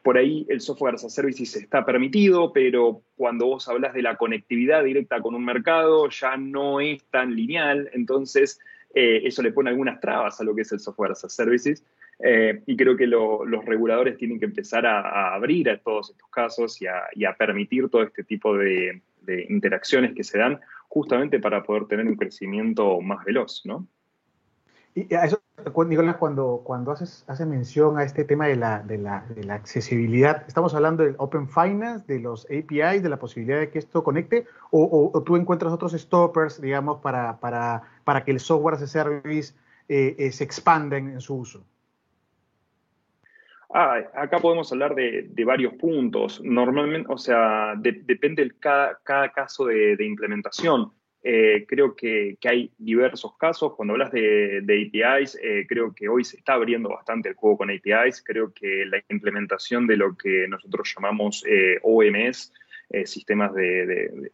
[0.02, 4.16] por ahí el software as a services está permitido, pero cuando vos hablas de la
[4.16, 8.58] conectividad directa con un mercado ya no es tan lineal, entonces
[8.94, 11.84] eh, eso le pone algunas trabas a lo que es el software as a services.
[12.18, 16.80] Eh, y creo que los reguladores tienen que empezar a, abrir a todos estos casos
[16.80, 19.02] y a, permitir todo este tipo de,
[19.48, 23.86] interacciones que se dan justamente para poder tener un crecimiento más veloz, ¿no?
[24.94, 25.41] Y a eso,
[25.86, 30.44] Nicolás, cuando, cuando haces, hace mención a este tema de la, de, la, de accesibilidad,
[30.46, 34.46] ¿estamos hablando del Open Finance, de los APIs, de la posibilidad de que esto conecte?
[34.70, 39.54] ¿O, tú encuentras otros stoppers, digamos, para, para, para que el software as a service
[39.88, 41.64] eh, eh, se expanda en su uso?
[43.74, 46.42] Ah, acá podemos hablar de, varios puntos.
[46.44, 50.92] Normalmente, o sea, depende de cada, caso de, implementación.
[51.24, 53.74] Eh, creo que, hay diversos casos.
[53.76, 57.70] Cuando hablas de, APIs, eh, creo que hoy se está abriendo bastante el juego con
[57.70, 58.22] APIs.
[58.24, 62.52] Creo que la implementación de lo que nosotros llamamos eh, OMS,
[63.06, 64.28] sistemas de,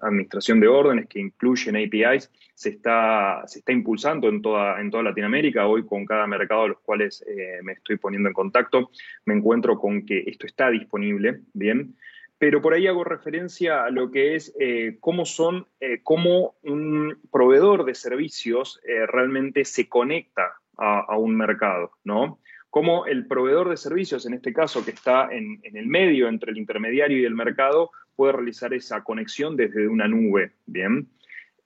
[0.00, 5.04] administración de órdenes que incluyen APIs, se está, se está impulsando en toda, en toda
[5.04, 5.68] Latinoamérica.
[5.68, 7.24] Hoy con cada mercado a los cuales
[7.62, 8.90] me estoy poniendo en contacto,
[9.26, 11.94] me encuentro con que esto está disponible, ¿bien?
[12.42, 15.68] Pero por ahí hago referencia a lo que es eh, cómo son,
[16.02, 22.40] cómo un proveedor de servicios realmente se conecta a, a un mercado, ¿no?
[22.72, 26.56] cómo el proveedor de servicios, en este caso que está en, el medio entre el
[26.56, 30.52] intermediario y el mercado, puede realizar esa conexión desde una nube.
[30.64, 31.06] Bien.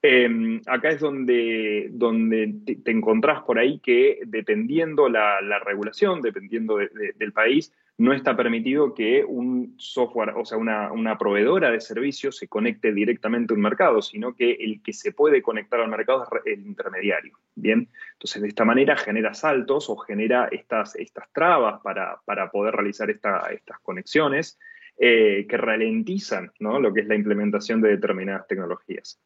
[0.03, 2.53] Em, acá es donde, donde
[2.85, 9.24] te, encontrás por ahí que dependiendo la, regulación, dependiendo del país, no está permitido que
[9.24, 14.35] un software, o sea, una, proveedora de servicios se conecte directamente a un mercado, sino
[14.35, 17.38] que el que se puede conectar al mercado es el intermediario.
[17.54, 22.20] Bien, entonces de esta manera genera saltos o genera estas, estas trabas para,
[22.52, 24.59] poder realizar estas conexiones
[24.98, 29.18] eh, que ralentizan lo que es la implementación de determinadas tecnologías.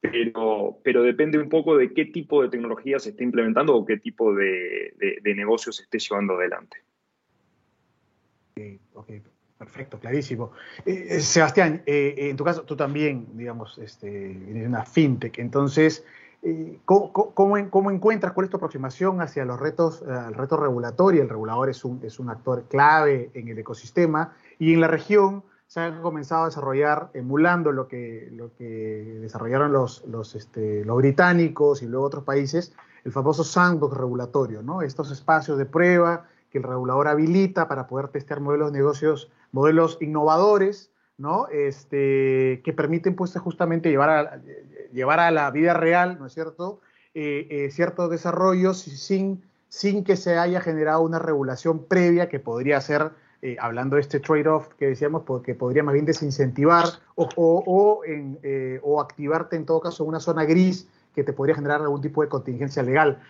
[0.00, 3.96] Pero, pero, depende un poco de qué tipo de tecnología se esté implementando o qué
[3.96, 6.85] tipo de, de negocio se esté llevando adelante.
[8.94, 9.10] Ok,
[9.58, 10.52] perfecto, clarísimo.
[10.86, 16.04] Eh, eh, Sebastián, eh, en tu caso, tú también, digamos, este, de una fintech, entonces,
[16.86, 21.22] ¿cómo, encuentras, cuál es tu aproximación hacia los retos, al reto regulatorio?
[21.22, 25.44] El regulador es un, es un actor clave en el ecosistema y en la región
[25.66, 30.96] se ha comenzado a desarrollar, emulando lo que, lo que desarrollaron los, los, este, los
[30.96, 32.72] británicos y luego otros países,
[33.04, 34.80] el famoso sandbox regulatorio, ¿no?
[34.80, 39.98] Estos espacios de prueba que el regulador habilita para poder testear modelos de negocios, modelos
[40.00, 41.48] innovadores, ¿no?
[41.48, 44.40] Este, que permiten pues justamente llevar a,
[44.92, 46.80] llevar a la vida real, ¿no es cierto?,
[47.14, 52.80] eh, eh, ciertos desarrollos sin, sin que se haya generado una regulación previa que podría
[52.80, 53.10] ser,
[53.42, 58.02] eh, hablando de este trade-off que decíamos, que podría más bien desincentivar o, o,
[58.82, 62.22] o, activarte en todo caso en una zona gris que te podría generar algún tipo
[62.22, 63.20] de contingencia legal.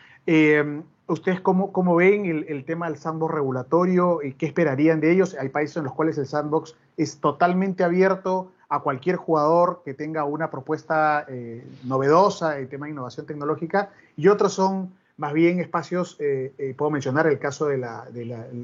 [1.09, 5.37] ¿Ustedes cómo, cómo ven el, tema del sandbox regulatorio y qué esperarían de ellos?
[5.39, 10.25] Hay países en los cuales el sandbox es totalmente abierto a cualquier jugador que tenga
[10.25, 16.17] una propuesta eh, novedosa en tema de innovación tecnológica y otros son más bien espacios,
[16.19, 17.87] eh, eh, puedo mencionar el caso del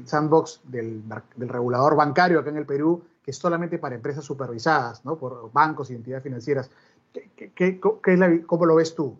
[0.05, 1.01] sandbox del,
[1.37, 5.95] regulador bancario acá en el Perú, que es solamente para empresas supervisadas por bancos y
[5.95, 6.69] entidades financieras.
[7.55, 9.19] ¿Qué, ¿Cómo lo ves tú?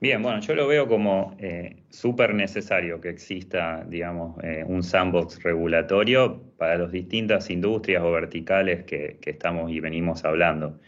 [0.00, 5.42] Bien, bueno, yo lo veo como eh, súper necesario que exista, digamos, eh, un sandbox
[5.42, 10.80] regulatorio para las distintas industrias o verticales que, estamos y venimos hablando.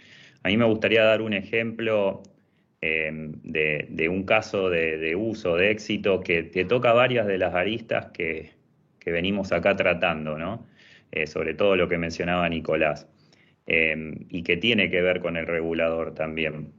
[0.43, 2.23] A mí me gustaría dar un ejemplo
[2.81, 8.53] em, de, un caso de, uso, de éxito, que, toca varias de las aristas que,
[9.05, 10.67] venimos acá tratando, ¿no?
[11.11, 13.07] Eh, sobre todo lo que mencionaba Nicolás,
[13.67, 16.73] em, y que tiene que ver con el regulador también.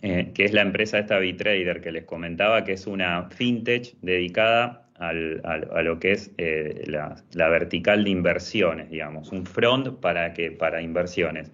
[0.00, 4.88] Eh, que es la empresa esta Bitrader que les comentaba, que es una fintech dedicada
[5.00, 10.82] a lo que es eh, la, vertical de inversiones, digamos, un front para, que, para
[10.82, 11.52] inversiones.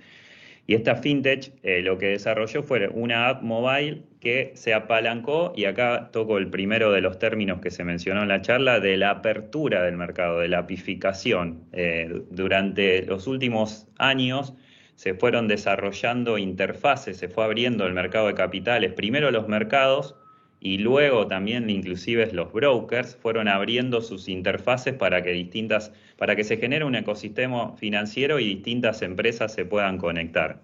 [0.66, 5.66] Y esta fintech eh, lo que desarrolló fue una app mobile que se apalancó, y
[5.66, 9.10] acá toco el primero de los términos que se mencionó en la charla, de la
[9.10, 11.64] apertura del mercado, de la apificación.
[12.30, 14.54] durante los últimos años,
[14.94, 20.16] se fueron desarrollando interfaces, se fue abriendo el mercado de capitales, primero los mercados
[20.64, 26.42] y luego también inclusive los brokers fueron abriendo sus interfaces para que distintas, para que
[26.42, 30.62] se genere un ecosistema financiero y distintas empresas se puedan conectar.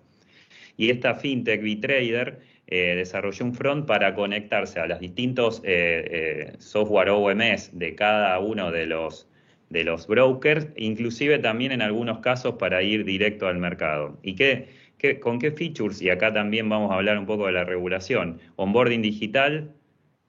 [0.79, 6.53] Y esta fintech Bitrader eh, desarrolló un front para conectarse a los distintos eh, eh,
[6.59, 9.29] software OMS de cada uno de los,
[9.69, 14.19] de los brokers, inclusive también en algunos casos para ir directo al mercado.
[14.23, 14.67] ¿Y qué,
[15.21, 16.01] con qué features?
[16.01, 18.41] Y acá también vamos a hablar un poco de la regulación.
[18.57, 19.75] Onboarding digital,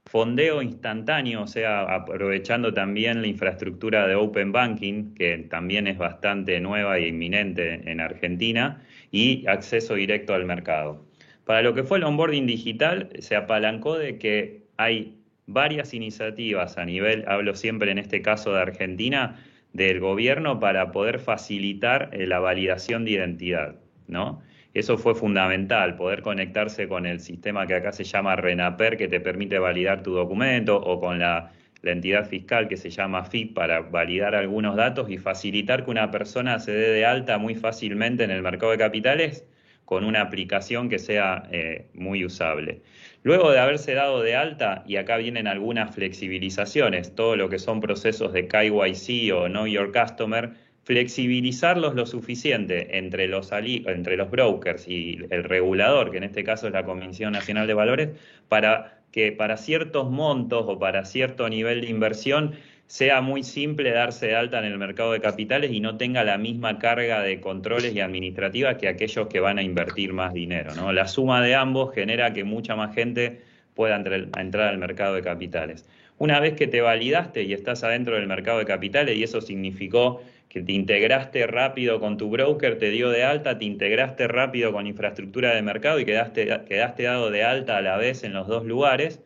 [0.05, 6.59] fondeo instantáneo, o sea, aprovechando también la infraestructura de Open Banking, que también es bastante
[6.59, 8.81] nueva e inminente en Argentina,
[9.11, 11.05] y acceso directo al mercado.
[11.45, 16.85] Para lo que fue el onboarding digital, se apalancó de que hay varias iniciativas a
[16.85, 19.43] nivel, hablo siempre en este caso de Argentina,
[19.73, 23.75] del gobierno para poder facilitar eh, la validación de identidad,
[24.07, 24.41] ¿no?
[24.73, 29.19] Eso fue fundamental, poder conectarse con el sistema que acá se llama RENAPER, que te
[29.19, 31.51] permite validar tu documento, o con la,
[31.83, 36.59] entidad fiscal que se llama FIP para validar algunos datos y facilitar que una persona
[36.59, 39.47] se dé de alta muy fácilmente en el mercado de capitales
[39.83, 42.81] con una aplicación que sea eh, muy usable.
[43.23, 47.81] Luego de haberse dado de alta, y acá vienen algunas flexibilizaciones, todo lo que son
[47.81, 50.51] procesos de KYC o Know Your Customer,
[50.91, 56.67] flexibilizarlos lo suficiente entre los, entre los brokers y el regulador, que en este caso
[56.67, 58.09] es la Comisión Nacional de Valores,
[58.49, 62.55] para que para ciertos montos o para cierto nivel de inversión
[62.87, 66.37] sea muy simple darse de alta en el mercado de capitales y no tenga la
[66.37, 70.75] misma carga de controles y administrativas que aquellos que van a invertir más dinero.
[70.75, 70.91] ¿no?
[70.91, 73.39] La suma de ambos genera que mucha más gente
[73.75, 75.85] pueda entrar al mercado de capitales.
[76.17, 80.21] Una vez que te validaste y estás adentro del mercado de capitales, y eso significó
[80.51, 84.85] que te integraste rápido con tu broker, te dio de alta, te integraste rápido con
[84.85, 88.65] infraestructura de mercado y quedaste, quedaste dado de alta a la vez en los dos
[88.65, 89.21] lugares,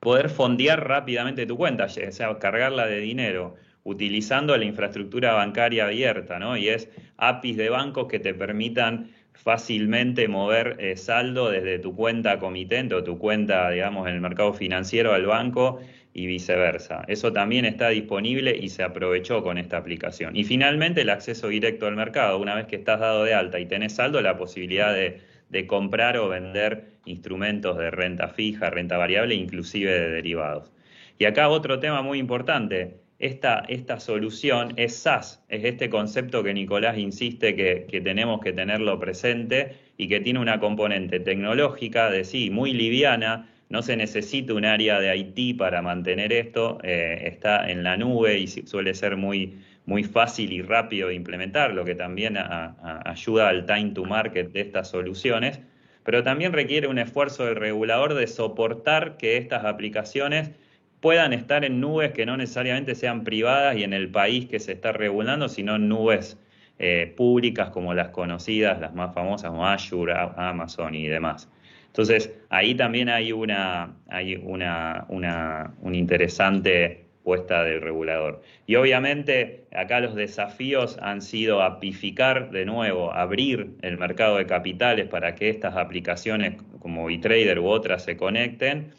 [0.00, 3.54] poder fondear rápidamente tu cuenta, o sea, cargarla de dinero
[3.84, 6.56] utilizando la infraestructura bancaria abierta, ¿no?
[6.56, 12.40] Y es APIs de bancos que te permitan fácilmente mover eh, saldo desde tu cuenta
[12.40, 15.78] comitente o tu cuenta, digamos, en el mercado financiero al banco
[16.18, 17.04] y viceversa.
[17.06, 20.34] Eso también está disponible y se aprovechó con esta aplicación.
[20.34, 22.38] Y finalmente el acceso directo al mercado.
[22.38, 25.20] Una vez que estás dado de alta y tenés saldo, la posibilidad de,
[25.68, 30.72] comprar o vender instrumentos de renta fija, renta variable, inclusive de derivados.
[31.18, 32.96] Y acá otro tema muy importante.
[33.20, 38.52] Esta, esta, solución es SaaS, es este concepto que Nicolás insiste que, que, tenemos que
[38.52, 44.54] tenerlo presente y que tiene una componente tecnológica de sí, muy liviana, no se necesita
[44.54, 49.16] un área de IT para mantener esto, eh, está en la nube y suele ser
[49.16, 54.52] muy, muy fácil y rápido de implementar, lo que también ayuda al time to market
[54.52, 55.60] de estas soluciones,
[56.04, 60.50] pero también requiere un esfuerzo del regulador de soportar que estas aplicaciones
[61.00, 64.72] puedan estar en nubes que no necesariamente sean privadas y en el país que se
[64.72, 66.38] está regulando, sino en nubes
[66.78, 71.48] eh, públicas como las conocidas, las más famosas como Azure, Amazon y demás.
[71.88, 78.40] Entonces, ahí también hay una, hay una, una, interesante puesta del regulador.
[78.66, 85.08] Y obviamente acá los desafíos han sido apificar de nuevo, abrir el mercado de capitales
[85.08, 88.92] para que estas aplicaciones como Bitrader u otras se conecten.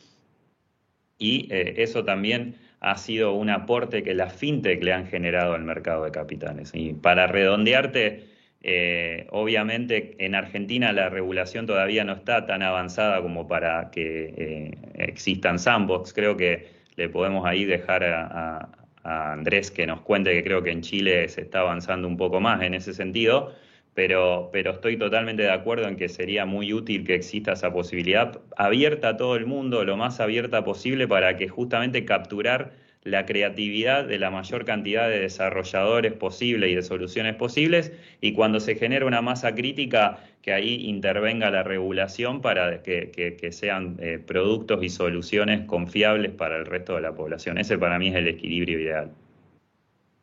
[1.18, 5.64] Y eh, eso también ha sido un aporte que las fintech le han generado al
[5.64, 6.72] mercado de capitales.
[6.74, 8.29] Y para redondearte,
[8.62, 14.78] eh, obviamente en Argentina la regulación todavía no está tan avanzada como para que eh,
[14.96, 16.14] existan sandbox.
[16.14, 18.70] Creo que le podemos ahí dejar a,
[19.02, 22.62] Andrés que nos cuente que creo que en Chile se está avanzando un poco más
[22.62, 23.54] en ese sentido,
[23.94, 28.40] pero, pero estoy totalmente de acuerdo en que sería muy útil que exista esa posibilidad
[28.58, 32.72] abierta a todo el mundo, lo más abierta posible para que justamente capturar
[33.04, 38.60] la creatividad de la mayor cantidad de desarrolladores posible y de soluciones posibles y cuando
[38.60, 44.84] se genera una masa crítica que ahí intervenga la regulación para que, sean eh, productos
[44.84, 47.58] y soluciones confiables para el resto de la población.
[47.58, 49.12] Ese para mí es el equilibrio ideal.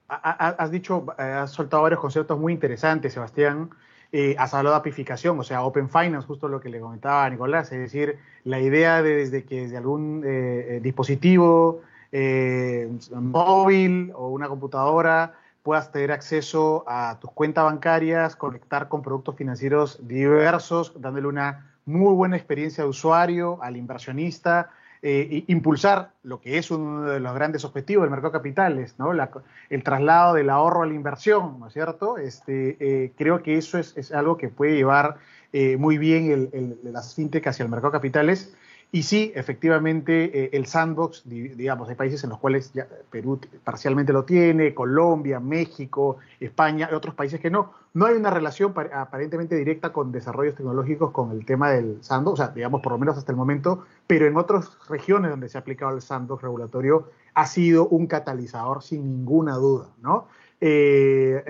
[0.09, 3.71] Has dicho, eh, has soltado varios conceptos muy interesantes, Sebastián.
[4.13, 7.31] Eh, has hablado de apificación, o sea, Open Finance, justo lo que le comentaba a
[7.31, 10.23] Nicolás, es decir, la idea de desde que desde algún
[10.81, 11.83] dispositivo
[12.13, 19.35] eh, móvil o una computadora puedas tener acceso a tus cuentas bancarias, conectar con productos
[19.37, 24.71] financieros diversos, dándole una muy buena experiencia de usuario al inversionista,
[25.03, 29.13] e impulsar lo que es uno de los grandes objetivos del mercado de capitales, ¿no?
[29.13, 32.17] el traslado del ahorro a la inversión, ¿no es cierto?
[32.19, 35.19] Este, eh, creo que eso es, algo que puede llevar
[35.79, 38.55] muy bien el, el, las fintech hacia el mercado de capitales
[38.97, 44.11] Y sí, efectivamente, eh, el sandbox, digamos, hay países en los cuales ya Perú parcialmente
[44.11, 47.75] lo tiene, Colombia, México, España, otros países que no.
[47.93, 52.43] No hay una relación aparentemente directa con desarrollos tecnológicos con el tema del sandbox, o
[52.43, 55.61] sea, digamos, por lo menos hasta el momento, pero en otras regiones donde se ha
[55.61, 60.27] aplicado el sandbox regulatorio ha sido un catalizador sin ninguna duda, ¿no?
[60.59, 61.45] Eh,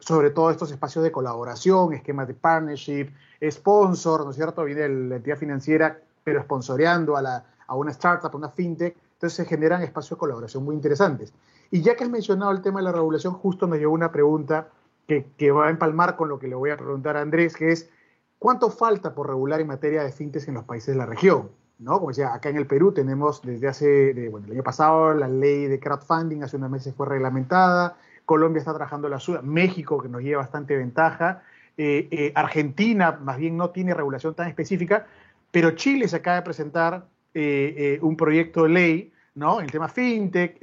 [0.00, 3.08] sobre todo estos espacios de colaboración, esquemas de partnership,
[3.50, 4.64] sponsor, ¿no es cierto?
[4.64, 9.36] Viene la entidad financiera, pero sponsoreando a, la, a una startup, a una fintech, entonces
[9.36, 11.32] se generan espacios de colaboración muy interesantes.
[11.70, 14.68] Y ya que has mencionado el tema de la regulación, justo me llegó una pregunta
[15.06, 17.72] que, que va a empalmar con lo que le voy a preguntar a Andrés, que
[17.72, 17.90] es,
[18.38, 21.50] ¿cuánto falta por regular en materia de fintech en los países de la región?
[21.80, 21.98] ¿no?
[21.98, 25.66] Como decía, acá en el Perú tenemos desde hace, bueno, el año pasado la ley
[25.66, 27.96] de crowdfunding, hace unos meses fue reglamentada,
[28.26, 31.42] Colombia está trabajando la suya, México, que nos lleva bastante ventaja,
[31.76, 35.06] eh, eh, Argentina más bien no tiene regulación tan específica,
[35.50, 39.60] pero Chile se acaba de presentar eh, un proyecto de ley, ¿no?
[39.60, 40.58] El tema fintech,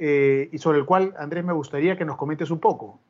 [0.52, 3.00] y sobre el cual, Andrés, me gustaría que nos comentes un poco.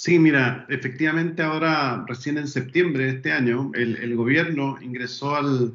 [0.00, 5.74] Sí, mira, efectivamente ahora, recién en septiembre de este año, el, gobierno ingresó al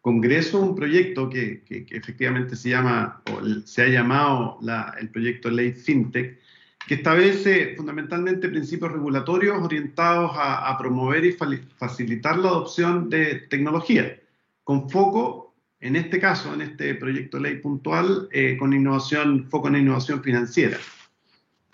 [0.00, 4.60] Congreso un proyecto que, efectivamente se llama, o se ha llamado
[5.00, 6.38] el proyecto de ley FinTech,
[6.86, 14.20] que establece fundamentalmente principios regulatorios orientados a, promover y facilitar la adopción de tecnología,
[14.64, 19.68] con foco, en este caso, en este proyecto de ley puntual, eh, con innovación, foco
[19.68, 20.78] en innovación financiera.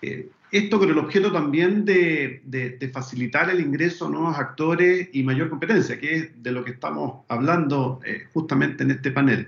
[0.01, 5.49] Eh, esto con el objeto también de, facilitar el ingreso a nuevos actores y mayor
[5.49, 9.47] competencia, que es de lo que estamos hablando eh, justamente en este panel.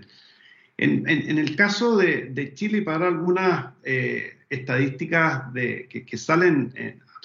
[0.78, 3.74] En, el caso de, Chile, para algunas
[4.50, 6.74] estadísticas de, que, salen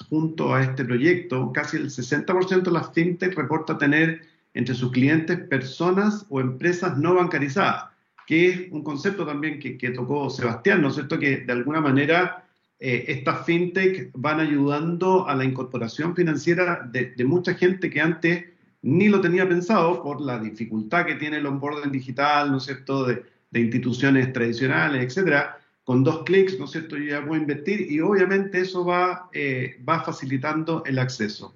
[0.09, 4.21] junto a este proyecto, casi el 60% de las fintech reporta tener
[4.53, 7.85] entre sus clientes personas o empresas no bancarizadas,
[8.25, 11.19] que es un concepto también que, tocó Sebastián, ¿no es cierto?
[11.19, 12.45] Que de alguna manera
[12.79, 18.45] eh, estas fintech van ayudando a la incorporación financiera de, mucha gente que antes
[18.81, 23.05] ni lo tenía pensado por la dificultad que tiene el onboarding digital, ¿no es cierto?,
[23.05, 27.91] de, de instituciones tradicionales, etcétera, con dos clics, ¿no es cierto?, yo ya puedo invertir
[27.91, 31.55] y obviamente eso va, eh, va facilitando el acceso.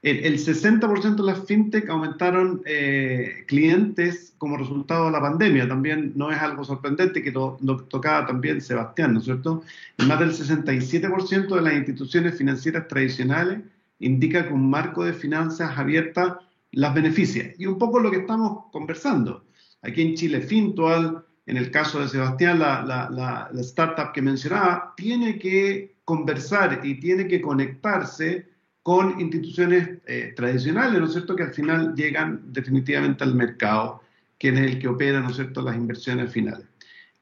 [0.00, 5.66] El, 60% de las fintech aumentaron eh, clientes como resultado de la pandemia.
[5.66, 9.64] También no es algo sorprendente que lo, tocaba también Sebastián, ¿no es cierto?
[10.06, 13.58] más del 67% de las instituciones financieras tradicionales
[13.98, 16.34] indica que un marco de finanzas abiertas
[16.70, 17.52] las beneficia.
[17.58, 19.44] Y un poco lo que estamos conversando.
[19.82, 25.96] Aquí en Chile, Fintual, en el caso de Sebastián, la, startup que mencionaba, tiene que
[26.04, 28.46] conversar y tiene que conectarse
[28.88, 34.00] con instituciones eh, tradicionales, ¿no es cierto?, que al final llegan definitivamente al mercado,
[34.38, 36.66] que es el que opera, ¿no es cierto?, las inversiones finales.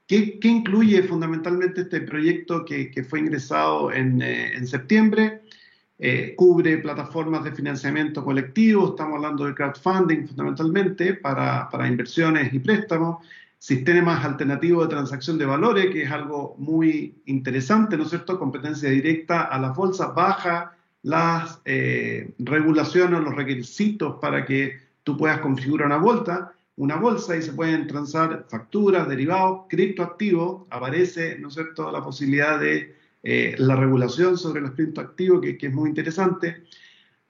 [0.07, 5.41] ¿Qué, incluye fundamentalmente este proyecto que, fue ingresado en, eh, septiembre?
[5.99, 12.59] Eh, cubre plataformas de financiamiento colectivo, estamos hablando de crowdfunding fundamentalmente para, para inversiones y
[12.59, 13.25] préstamos,
[13.57, 18.39] sistemas alternativos de transacción de valores, que es algo muy interesante, ¿no es cierto?
[18.39, 20.76] Competencia directa a las bolsas, baja
[21.07, 27.41] las eh, regulaciones, los requisitos para que tú puedas configurar una bolsa, una bolsa y
[27.41, 32.93] se pueden transar facturas, derivados, criptoactivos, aparece, ¿no es cierto?, la posibilidad de
[33.23, 36.63] eh, la regulación sobre los criptoactivos, que, que es muy interesante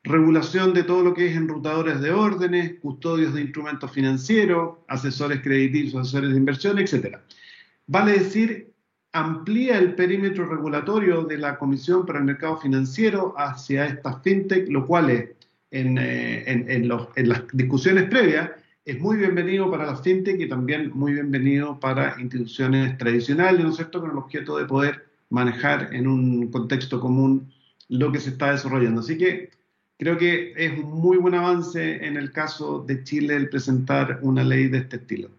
[0.02, 6.02] regulación de todo lo que es enrutadores de órdenes, custodios de instrumentos financieros, asesores crediticios,
[6.02, 7.18] asesores de inversión, etc.
[7.86, 8.74] Vale decir,
[9.14, 14.86] amplía el perímetro regulatorio de la Comisión para el Mercado Financiero hacia estas fintech, lo
[14.86, 15.30] cual es,
[15.72, 18.52] en, eh, en, las discusiones previas
[18.86, 23.76] es muy bienvenido para las fintech y también muy bienvenido para instituciones tradicionales, ¿no es
[23.76, 27.52] cierto?, con el objeto de poder manejar en un contexto común
[27.90, 29.02] lo que se está desarrollando.
[29.02, 29.50] Así que
[29.98, 34.44] creo que es un muy buen avance en el caso de Chile el presentar una
[34.44, 35.30] ley de este estilo.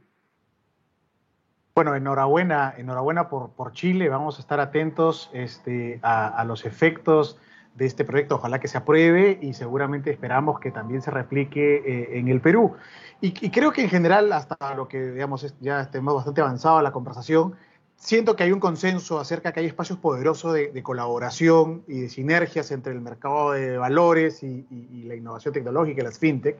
[1.78, 4.08] Bueno, enhorabuena, enhorabuena por, por Chile.
[4.08, 7.38] Vamos a estar atentos este, a, los efectos
[7.76, 8.34] de este proyecto.
[8.34, 12.74] Ojalá que se apruebe y seguramente esperamos que también se replique eh, en el Perú.
[13.20, 16.90] Y, y, creo que en general, hasta lo que digamos ya estemos bastante avanzado la
[16.90, 17.54] conversación,
[17.94, 22.08] siento que hay un consenso acerca de que hay espacios poderosos de, colaboración y de
[22.08, 24.66] sinergias entre el mercado de valores y,
[25.06, 26.56] la innovación tecnológica, las fintech.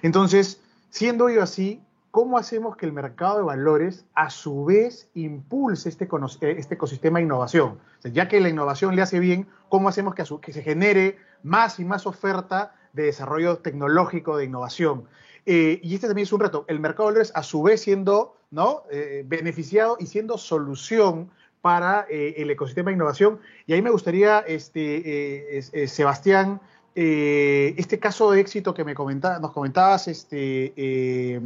[0.00, 1.82] Entonces, siendo yo así,
[2.12, 7.18] ¿cómo hacemos que el mercado de valores a su vez impulse este, eh, este ecosistema
[7.18, 7.80] de innovación?
[8.04, 12.06] ya que la innovación le hace bien, ¿cómo hacemos que, se genere más y más
[12.06, 15.04] oferta de desarrollo tecnológico, de innovación?
[15.46, 16.64] Eh, y este también es un reto.
[16.68, 18.82] El mercado de valores, a su vez, siendo ¿no?
[19.24, 21.30] beneficiado y siendo solución
[21.62, 23.40] para el ecosistema de innovación.
[23.66, 26.60] Y ahí me gustaría, este, Sebastián,
[26.94, 31.40] este caso de éxito que me comenta, nos comentabas, este,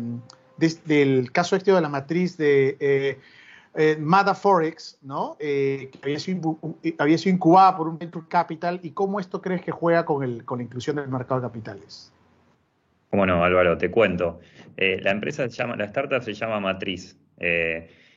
[0.56, 3.18] del caso de éxito de la matriz de
[3.78, 5.36] eh, Mada Forex, ¿no?
[5.38, 6.58] Eh, que había sido,
[6.98, 10.46] había sido, incubada por un Venture Capital, y cómo esto crees que juega con, el,
[10.46, 12.10] con la inclusión del mercado de capitales.
[13.12, 14.40] Bueno, Álvaro, te cuento.
[14.78, 17.18] Eh, la empresa se llama, la startup se llama Matriz.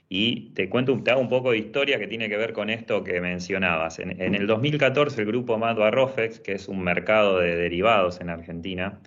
[0.07, 3.03] y te cuento, te hago un poco de historia que tiene que ver con esto
[3.03, 3.99] que mencionabas.
[3.99, 8.29] En, en el 2014, el grupo Madua Rofex, que es un mercado de derivados en
[8.29, 9.01] Argentina,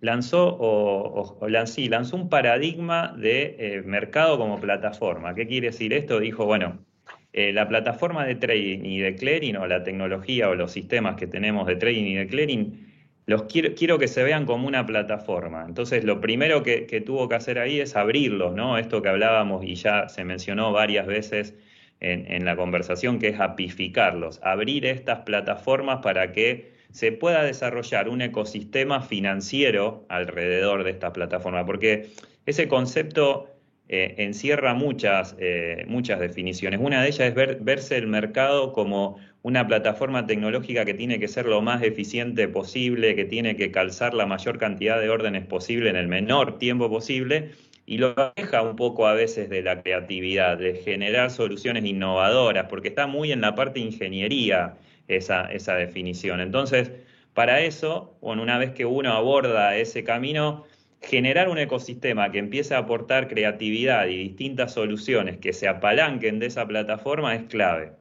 [0.00, 5.34] lanzó, o, lanzó, un paradigma de eh, mercado como plataforma.
[5.34, 6.20] ¿Qué quiere decir esto?
[6.20, 6.84] Dijo, bueno,
[7.32, 11.26] eh, la plataforma de trading y de clearing, o la tecnología o los sistemas que
[11.26, 12.86] tenemos de trading y de clearing,
[13.26, 15.64] los quiero, quiero que se vean como una plataforma.
[15.66, 18.78] Entonces, lo primero que, tuvo que hacer ahí es abrirlos, ¿no?
[18.78, 21.56] Esto que hablábamos y ya se mencionó varias veces
[22.00, 28.08] en, en la conversación, que es apificarlos, abrir estas plataformas para que se pueda desarrollar
[28.08, 32.10] un ecosistema financiero alrededor de esta plataforma, porque
[32.46, 33.48] ese concepto
[33.88, 36.80] eh, encierra muchas, eh, muchas definiciones.
[36.82, 41.46] Una de ellas es verse el mercado como una plataforma tecnológica que tiene que ser
[41.46, 45.94] lo más eficiente posible, que tiene que calzar la mayor cantidad de órdenes posible en
[45.94, 47.52] el menor tiempo posible,
[47.86, 52.88] y lo aleja un poco a veces de la creatividad, de generar soluciones innovadoras, porque
[52.88, 54.74] está muy en la parte de ingeniería
[55.08, 56.40] esa, esa definición.
[56.40, 56.90] Entonces,
[57.34, 60.64] para eso, bueno, una vez que uno aborda ese camino,
[61.02, 66.46] generar un ecosistema que empiece a aportar creatividad y distintas soluciones que se apalanquen de
[66.46, 67.92] esa plataforma es clave.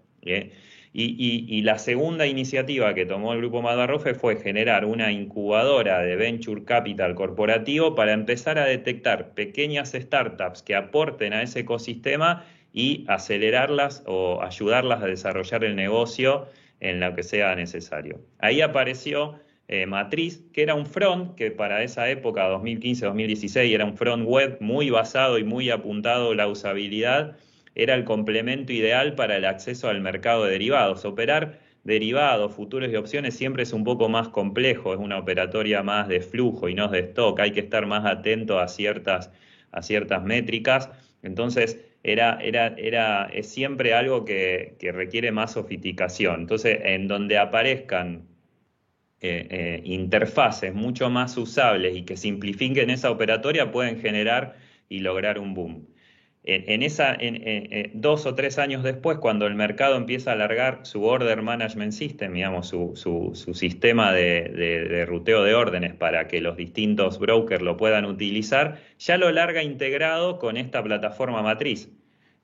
[0.97, 6.63] Y, la segunda iniciativa que tomó el Grupo Madarrofe fue generar una incubadora de Venture
[6.63, 12.45] Capital corporativo para empezar a detectar pequeñas startups que aporten a ese ecosistema
[12.75, 16.47] y acelerarlas o ayudarlas a desarrollar el negocio
[16.81, 18.19] en lo que sea necesario.
[18.37, 23.95] Ahí apareció eh, Matriz, que era un front que para esa época, 2015-2016, era un
[23.95, 27.37] front web muy basado y muy apuntado la usabilidad,
[27.75, 31.05] era el complemento ideal para el acceso al mercado de derivados.
[31.05, 36.09] Operar derivados, futuros y opciones siempre es un poco más complejo, es una operatoria más
[36.09, 39.31] de flujo y no de stock, hay que estar más atento a ciertas,
[39.71, 40.89] a ciertas métricas.
[41.23, 46.41] Entonces, era, era, era, es siempre algo que, requiere más sofisticación.
[46.41, 48.27] Entonces, en donde aparezcan
[49.21, 54.55] eh, eh, interfaces mucho más usables y que simplifiquen esa operatoria, pueden generar
[54.87, 55.87] y lograr un boom.
[56.47, 61.03] En, esa, en, dos o tres años después, cuando el mercado empieza a alargar su
[61.03, 67.17] Order Management System, digamos, su, sistema de, de, ruteo de órdenes para que los distintos
[67.17, 71.89] brokers lo puedan utilizar, ya lo larga integrado con esta plataforma matriz,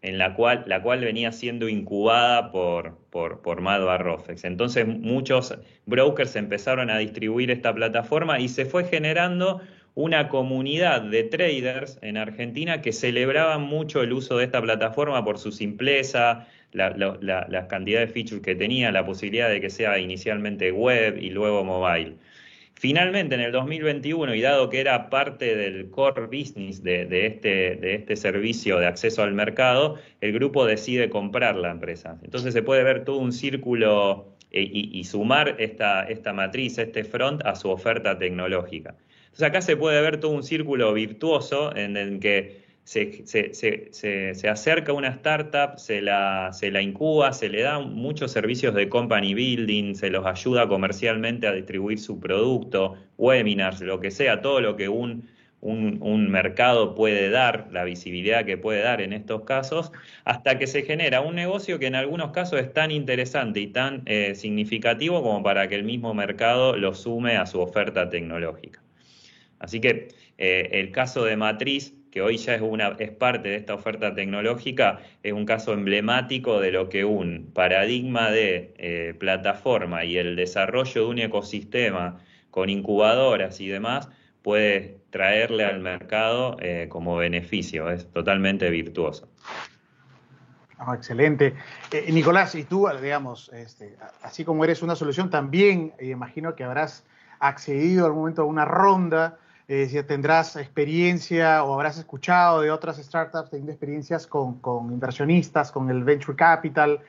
[0.01, 4.45] en la cual, la cual venía siendo incubada por, por, por Rofex.
[4.45, 9.61] Entonces muchos brokers empezaron a distribuir esta plataforma y se fue generando
[9.95, 15.37] una comunidad de traders en Argentina que celebraban mucho el uso de esta plataforma por
[15.37, 21.17] su simpleza, la, cantidad de features que tenía, la posibilidad de que sea inicialmente web
[21.21, 22.15] y luego mobile.
[22.73, 27.93] Finalmente, en el 2021, y dado que era parte del core business de, este, de
[27.93, 32.17] este servicio de acceso al mercado, el grupo decide comprar la empresa.
[32.23, 37.55] Entonces se puede ver todo un círculo eh, y, sumar esta matriz, este front, a
[37.55, 38.95] su oferta tecnológica.
[39.31, 43.23] Entonces acá se puede ver todo un círculo virtuoso en el que se,
[43.93, 48.89] se, acerca una startup, se la, se la incuba, se le dan muchos servicios de
[48.89, 54.59] company building, se los ayuda comercialmente a distribuir su producto, webinars, lo que sea, todo
[54.59, 55.29] lo que un,
[55.61, 59.93] un, mercado puede dar, la visibilidad que puede dar en estos casos,
[60.25, 64.01] hasta que se genera un negocio que en algunos casos es tan interesante y tan
[64.05, 68.80] eh, significativo como para que el mismo mercado lo sume a su oferta tecnológica.
[69.61, 70.09] Así que
[70.39, 74.13] eh, el caso de Matriz, que hoy ya es, una, es parte de esta oferta
[74.15, 80.35] tecnológica, es un caso emblemático de lo que un paradigma de eh, plataforma y el
[80.35, 84.09] desarrollo de un ecosistema con incubadoras y demás
[84.41, 87.91] puede traerle al mercado eh, como beneficio.
[87.91, 89.29] Es totalmente virtuoso.
[90.79, 91.53] Ah, excelente.
[92.09, 97.05] Nicolás, y tú, digamos, este, así como eres una solución, también imagino que habrás
[97.39, 99.37] accedido al momento a una ronda
[99.71, 104.59] eh, si tendrás experiencia o habrás escuchado de otras startups teniendo experiencias con,
[104.91, 106.99] inversionistas, con el venture capital.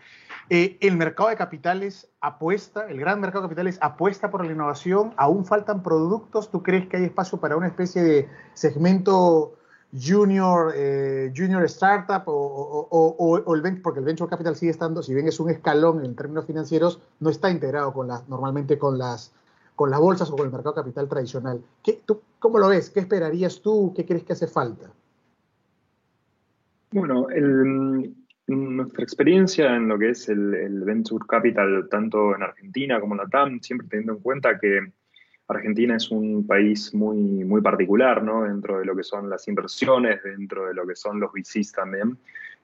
[0.48, 5.12] Eh, el mercado de capitales apuesta, el gran mercado de capitales apuesta por la innovación,
[5.16, 9.54] aún faltan productos, ¿tú crees que hay espacio para una especie de segmento
[9.92, 15.26] junior, eh, junior startup o, el venture, porque el venture capital sigue estando, si bien
[15.26, 19.32] es un escalón en términos financieros, no está integrado con normalmente con las,
[19.82, 21.60] con las bolsas o con el mercado capital tradicional.
[21.82, 22.88] ¿Qué, tú, ¿Cómo lo ves?
[22.88, 23.92] ¿Qué esperarías tú?
[23.96, 24.92] ¿Qué crees que hace falta?
[26.92, 27.26] Bueno,
[28.46, 33.22] nuestra experiencia en lo que es el, el, venture capital, tanto en Argentina como en
[33.22, 34.92] la TAM, siempre teniendo en cuenta que
[35.48, 38.44] Argentina es un país muy, muy particular, ¿no?
[38.44, 42.16] Dentro de lo que son las inversiones, dentro de lo que son los VCs también.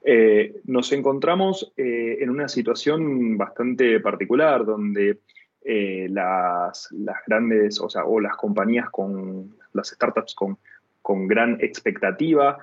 [0.05, 5.19] Eh, nos encontramos eh, en una situación bastante particular donde
[5.63, 6.89] eh, las,
[7.27, 10.57] grandes, o sea, o las compañías con, las startups con,
[11.01, 12.57] con gran expectativa,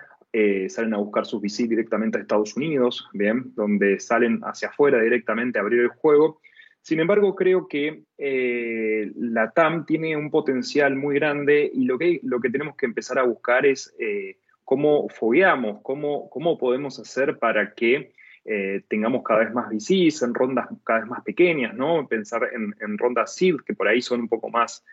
[0.69, 3.55] salen a buscar sus VCs directamente a Estados Unidos, ¿bien?
[3.55, 6.41] Donde salen hacia afuera directamente a abrir el juego
[6.87, 12.21] sin embargo, creo que eh, la TAM tiene un potencial muy grande y lo que,
[12.23, 17.41] lo que tenemos que empezar a buscar es eh, cómo fogueamos, cómo, cómo podemos hacer
[17.41, 18.13] para que
[18.47, 22.07] eh, tengamos cada vez más VCs en rondas cada vez más pequeñas, ¿no?
[22.09, 24.85] Pensar en, rondas SEED, que por ahí son un poco más,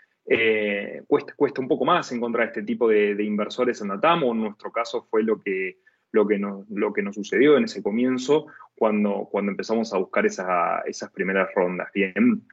[1.07, 4.41] cuesta, cuesta un poco más encontrar este tipo de, de inversores en la o en
[4.41, 5.77] nuestro caso fue lo que,
[6.13, 8.45] lo que, nos, lo que nos sucedió en ese comienzo
[8.75, 11.89] cuando, cuando empezamos a buscar esas primeras rondas.
[11.93, 12.43] Bien.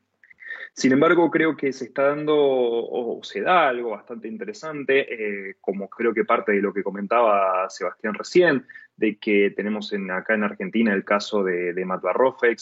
[0.81, 5.91] Sin embargo, creo que se está dando o se da algo bastante interesante, eh, como
[5.91, 8.65] creo que parte de lo que comentaba Sebastián recién,
[8.97, 11.87] de que tenemos en, acá en Argentina el caso de, de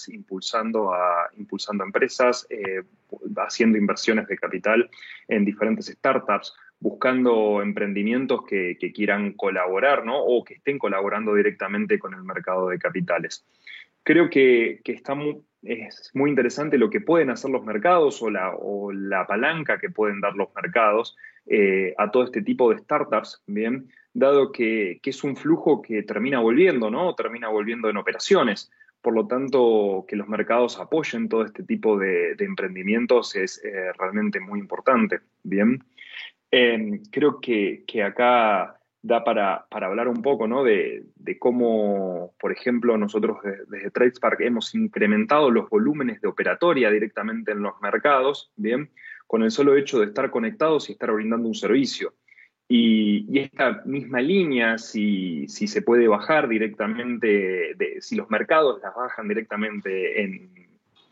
[0.09, 2.83] impulsando a, impulsando empresas, eh,
[3.37, 4.91] haciendo inversiones de capital
[5.29, 10.19] en diferentes startups buscando emprendimientos que, quieran colaborar, ¿no?
[10.19, 13.47] O que estén colaborando directamente con el mercado de capitales.
[14.03, 15.15] Creo que, está
[15.63, 19.91] es muy interesante lo que pueden hacer los mercados o la, o la palanca que
[19.91, 23.89] pueden dar los mercados eh, a todo este tipo de startups, ¿bien?
[24.13, 27.15] Dado que, es un flujo que termina volviendo, ¿no?
[27.15, 28.71] Termina volviendo en operaciones.
[29.01, 34.41] Por lo tanto, que los mercados apoyen todo este tipo de, emprendimientos es eh, realmente
[34.41, 35.83] muy importante, ¿bien?
[36.51, 40.65] Em, creo que, acá da para, hablar un poco ¿no?
[40.65, 41.05] de,
[41.39, 43.39] cómo, por ejemplo, nosotros
[43.69, 48.91] desde, TradeSpark hemos incrementado los volúmenes de operatoria directamente en los mercados, ¿bien?
[49.27, 52.15] con el solo hecho de estar conectados y estar brindando un servicio.
[52.71, 60.23] Y, esta misma línea, si, se puede bajar directamente, si los mercados las bajan directamente
[60.23, 60.51] en,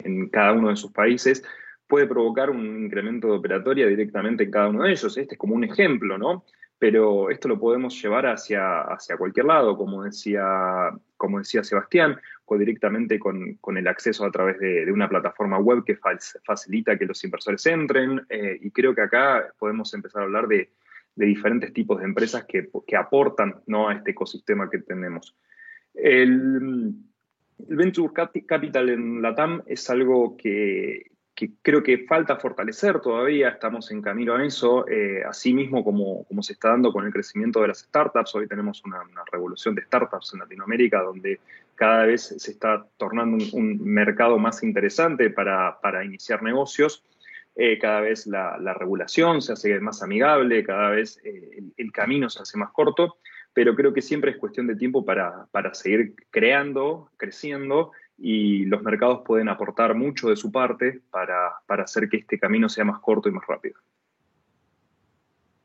[0.01, 1.43] en cada uno de sus países,
[1.87, 5.17] puede provocar un incremento de operatoria directamente en cada uno de ellos.
[5.17, 6.45] Este es como un ejemplo, ¿no?
[6.79, 12.59] Pero esto lo podemos llevar hacia, hacia cualquier lado, como decía, como decía Sebastián, o
[12.59, 15.99] directamente con, el acceso a través de, una plataforma web que
[16.45, 18.27] facilita que los inversores entren.
[18.29, 20.71] Eh, y creo que acá podemos empezar a hablar de,
[21.15, 23.89] diferentes tipos de empresas que, aportan ¿no?
[23.89, 25.35] a este ecosistema que tenemos.
[25.95, 26.93] El,
[27.69, 28.13] el Venture
[28.47, 34.35] Capital en LATAM es algo que, que creo que falta fortalecer todavía, estamos en camino
[34.35, 37.81] a eso, eh, así mismo como, como, se está dando con el crecimiento de las
[37.81, 41.39] startups, hoy tenemos una, revolución de startups en Latinoamérica donde
[41.75, 47.05] cada vez se está tornando un, mercado más interesante para, iniciar negocios,
[47.55, 52.41] eh, cada vez la, regulación se hace más amigable, cada vez eh, el, camino se
[52.41, 53.19] hace más corto,
[53.53, 58.83] pero creo que siempre es cuestión de tiempo para, para seguir creando, creciendo y los
[58.83, 63.29] mercados pueden aportar mucho de su parte para, hacer que este camino sea más corto
[63.29, 63.79] y más rápido.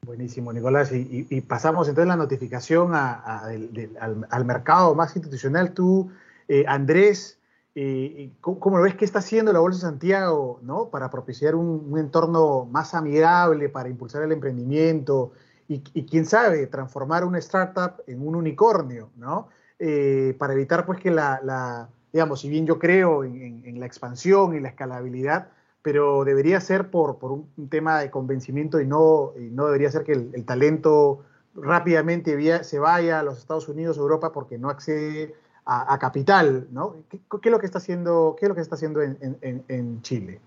[0.06, 0.92] Buenísimo, Nicolás.
[0.92, 5.74] Y, pasamos entonces la notificación al, mercado más institucional.
[5.74, 6.12] Tú,
[6.48, 7.40] eh, Andrés,
[7.76, 8.96] eh, ¿cómo, lo ves?
[8.96, 10.90] ¿Qué está haciendo la Bolsa de Santiago ¿no?
[10.90, 15.32] para propiciar un, entorno más amigable, para impulsar el emprendimiento
[15.70, 19.48] y, quién sabe, transformar una startup en un unicornio, ¿no?
[19.80, 24.60] Eh, para evitar pues que la digamos, si bien yo creo en, la expansión y
[24.60, 25.50] la escalabilidad,
[25.82, 30.46] pero debería ser por, un, tema de convencimiento y no, no debería ser que el,
[30.46, 31.24] talento
[31.56, 35.34] rápidamente se vaya a los Estados Unidos o Europa porque no accede
[35.66, 36.96] a, capital, ¿no?
[37.10, 40.40] ¿Qué, es lo que está haciendo, qué es lo que está haciendo en, Chile?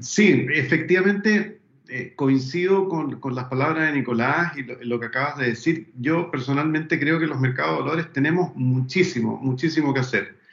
[0.00, 5.92] Sí, efectivamente eh, coincido con, las palabras de Nicolás y lo, que acabas de decir.
[6.00, 10.43] Yo personalmente creo que los mercados de valores tenemos muchísimo, muchísimo que hacer.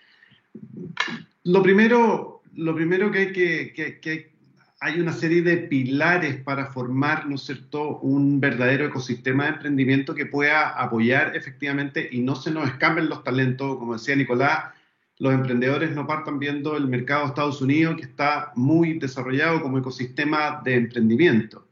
[1.44, 4.32] Lo primero, lo primero que hay que, que,
[4.80, 10.16] hay una serie de pilares para formar, ¿no es cierto?, un verdadero ecosistema de emprendimiento
[10.16, 14.74] que pueda apoyar efectivamente y no se nos escapen los talentos, como decía Nicolás,
[15.20, 19.78] los emprendedores no partan viendo el mercado de Estados Unidos, que está muy desarrollado como
[19.78, 21.68] ecosistema de emprendimiento.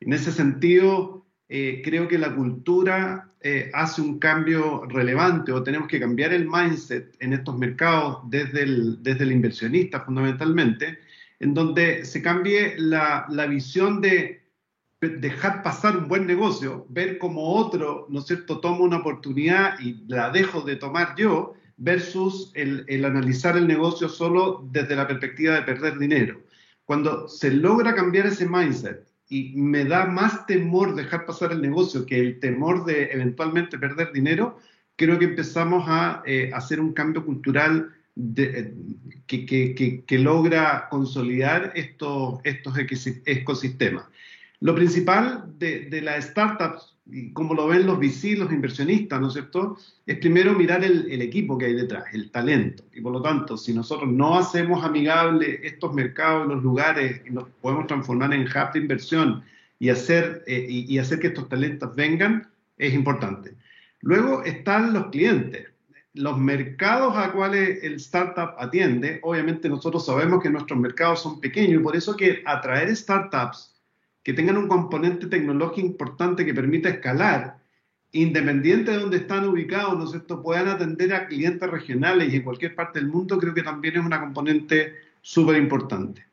[0.00, 5.86] En ese sentido, eh, creo que la cultura eh, hace un cambio relevante o tenemos
[5.88, 10.98] que cambiar el mindset en estos mercados desde el, desde el inversionista fundamentalmente,
[11.38, 14.42] en donde se cambie la, la visión de
[15.00, 20.04] dejar pasar un buen negocio, ver como otro, ¿no es cierto?, toma una oportunidad y
[20.08, 25.54] la dejo de tomar yo, versus el, el, analizar el negocio solo desde la perspectiva
[25.54, 26.40] de perder dinero.
[26.84, 32.06] Cuando se logra cambiar ese mindset y me da más temor dejar pasar el negocio
[32.06, 34.58] que el temor de eventualmente perder dinero,
[34.96, 38.74] creo que empezamos a eh, hacer un cambio cultural de, eh,
[39.26, 42.74] que, que, que, logra consolidar estos, estos
[43.26, 44.06] ecosistemas.
[44.60, 49.28] Lo principal de, de las startups y como lo ven los VC, los inversionistas, ¿no
[49.28, 49.76] es cierto?
[50.04, 52.82] Es primero mirar el, el, equipo que hay detrás, el talento.
[52.92, 57.48] Y por lo tanto, si nosotros no hacemos amigables estos mercados, los lugares, y nos
[57.60, 59.44] podemos transformar en hub de inversión
[59.78, 63.54] y hacer, eh, y, y, hacer que estos talentos vengan, es importante.
[64.00, 65.68] Luego están los clientes.
[66.14, 71.80] Los mercados a cuales el startup atiende, obviamente nosotros sabemos que nuestros mercados son pequeños
[71.80, 73.75] y por eso que atraer startups
[74.26, 77.58] que tengan un componente tecnológico importante que permita escalar,
[78.10, 82.42] independiente de dónde están ubicados, ¿no es cierto?, puedan atender a clientes regionales y en
[82.42, 86.26] cualquier parte del mundo, creo que también es una componente súper importante.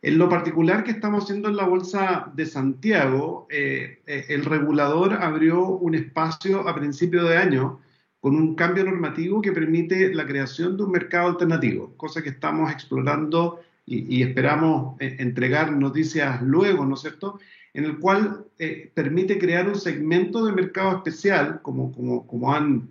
[0.00, 5.14] En lo particular que estamos haciendo en la Bolsa de Santiago, eh, eh, el regulador
[5.14, 7.80] abrió un espacio a principio de año
[8.20, 12.70] con un cambio normativo que permite la creación de un mercado alternativo, cosa que estamos
[12.70, 13.58] explorando
[13.92, 17.40] y, esperamos eh, entregar noticias luego, ¿no es cierto?,
[17.74, 22.88] en el cual eh, permite crear un segmento de mercado especial, como, como, como han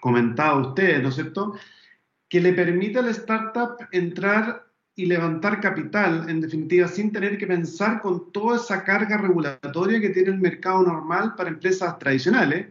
[0.00, 1.54] comentado ustedes, ¿no es cierto?,
[2.28, 4.66] que le permite la startup entrar
[4.96, 10.10] y levantar capital, en definitiva, sin tener que pensar con toda esa carga regulatoria que
[10.10, 12.66] tiene el mercado normal para empresas tradicionales,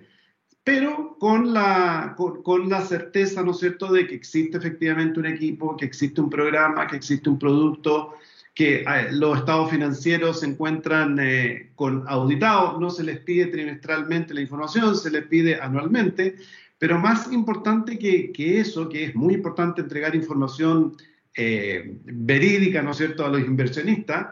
[0.63, 5.75] pero con la, con, la certeza, ¿no es cierto?, de que existe efectivamente un equipo,
[5.75, 8.13] que existe un programa, que existe un producto,
[8.53, 11.71] que eh, los estados financieros se encuentran eh,
[12.07, 16.35] auditados, no se les pide trimestralmente la información, se les pide anualmente,
[16.77, 20.95] pero más importante que, que eso, que es muy importante entregar información
[21.35, 24.27] eh, verídica, ¿no es cierto?, a los inversionistas,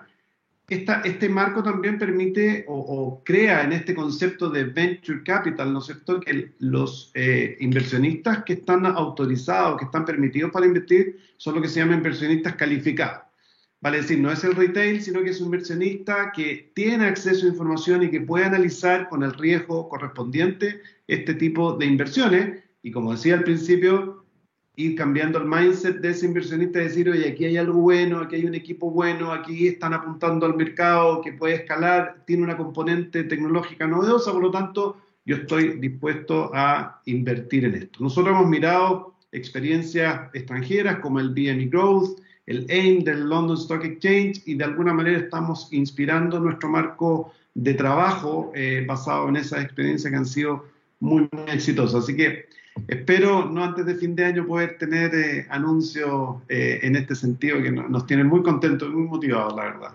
[0.76, 6.20] este marco también permite o, crea en este concepto de venture capital, ¿no es cierto?,
[6.22, 11.68] que los eh, inversionistas que están autorizados, que están permitidos para invertir, son lo que
[11.68, 13.24] se llama inversionistas calificados.
[13.82, 17.50] Vale decir, no es el retail, sino que es un inversionista que tiene acceso a
[17.50, 22.64] información y que puede analizar con el riesgo correspondiente este tipo de inversiones.
[22.84, 24.21] Y como decía al principio,
[24.76, 28.46] ir cambiando el mindset de ese inversionista, decir, oye, aquí hay algo bueno, aquí hay
[28.46, 33.86] un equipo bueno, aquí están apuntando al mercado que puede escalar, tiene una componente tecnológica
[33.86, 38.00] novedosa, por lo tanto, yo estoy dispuesto a invertir en esto.
[38.02, 44.42] Nosotros hemos mirado experiencias extranjeras como el BME Growth, el AIM del London Stock Exchange
[44.46, 50.12] y de alguna manera estamos inspirando nuestro marco de trabajo eh, basado en esas experiencias
[50.12, 50.66] que han sido
[51.00, 52.04] muy, muy exitosas.
[52.04, 52.46] Así que
[52.88, 57.62] Espero no antes de fin de año poder tener eh, anuncios eh, en este sentido
[57.62, 59.92] que nos tienen muy contentos y muy motivados, la verdad.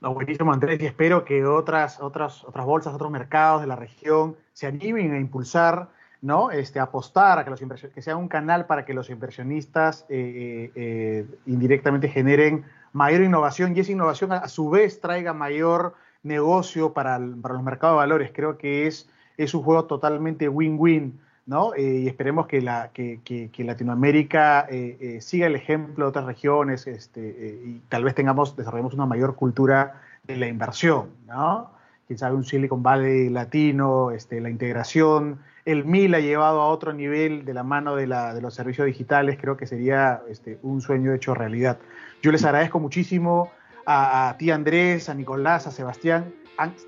[0.00, 4.36] No, buenísimo, Andrés, y espero que otras, otras, otras bolsas, otros mercados de la región
[4.52, 5.88] se animen a impulsar,
[6.20, 6.50] ¿no?
[6.50, 12.08] Este, apostar a que, los que sea un canal para que los inversionistas eh, indirectamente
[12.08, 17.62] generen mayor innovación y esa innovación a, su vez traiga mayor negocio para, para los
[17.62, 18.30] mercados de valores.
[18.32, 21.74] Creo que es es un juego totalmente win-win, ¿no?
[21.74, 26.26] Eh, y esperemos que, la, que, que, Latinoamérica eh, eh, siga el ejemplo de otras
[26.26, 31.70] regiones este, y tal vez tengamos, desarrollemos una mayor cultura de la inversión, ¿no?
[32.06, 36.92] Quién sabe, un Silicon Valley latino, este, la integración, el MIL ha llevado a otro
[36.92, 40.80] nivel de la mano de, la, de los servicios digitales, creo que sería este, un
[40.80, 41.78] sueño hecho realidad.
[42.22, 43.50] Yo les agradezco muchísimo
[43.84, 46.32] a, a ti Andrés, a Nicolás, a Sebastián,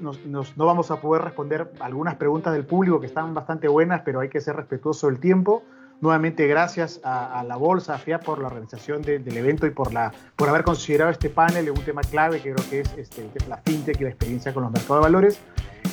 [0.01, 4.29] no vamos a poder responder algunas preguntas del público que están bastante buenas, pero hay
[4.29, 5.63] que ser respetuoso del tiempo.
[6.01, 10.13] Nuevamente, gracias a, la Bolsa, a FIA, por la organización del evento y por, la,
[10.37, 14.01] por haber considerado este panel un tema clave que creo que es, este, la fintech
[14.01, 15.41] y la experiencia con los mercados de valores.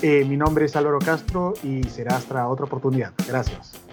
[0.01, 3.13] Eh, mi nombre es Álvaro Castro y será hasta otra oportunidad.
[3.28, 3.84] Gracias.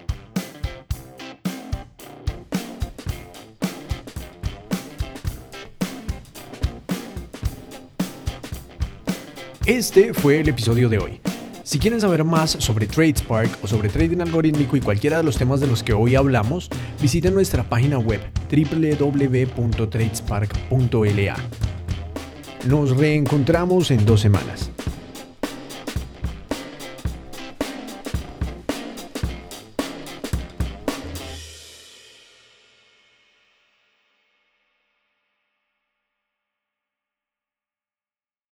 [9.65, 11.21] Este fue el episodio de hoy.
[11.63, 15.61] Si quieren saber más sobre TradeSpark o sobre trading algorítmico y cualquiera de los temas
[15.61, 16.69] de los que hoy hablamos,
[17.01, 18.19] visiten nuestra página web
[18.51, 21.37] www.tradespark.la.
[22.67, 24.72] Nos reencontramos en dos semanas.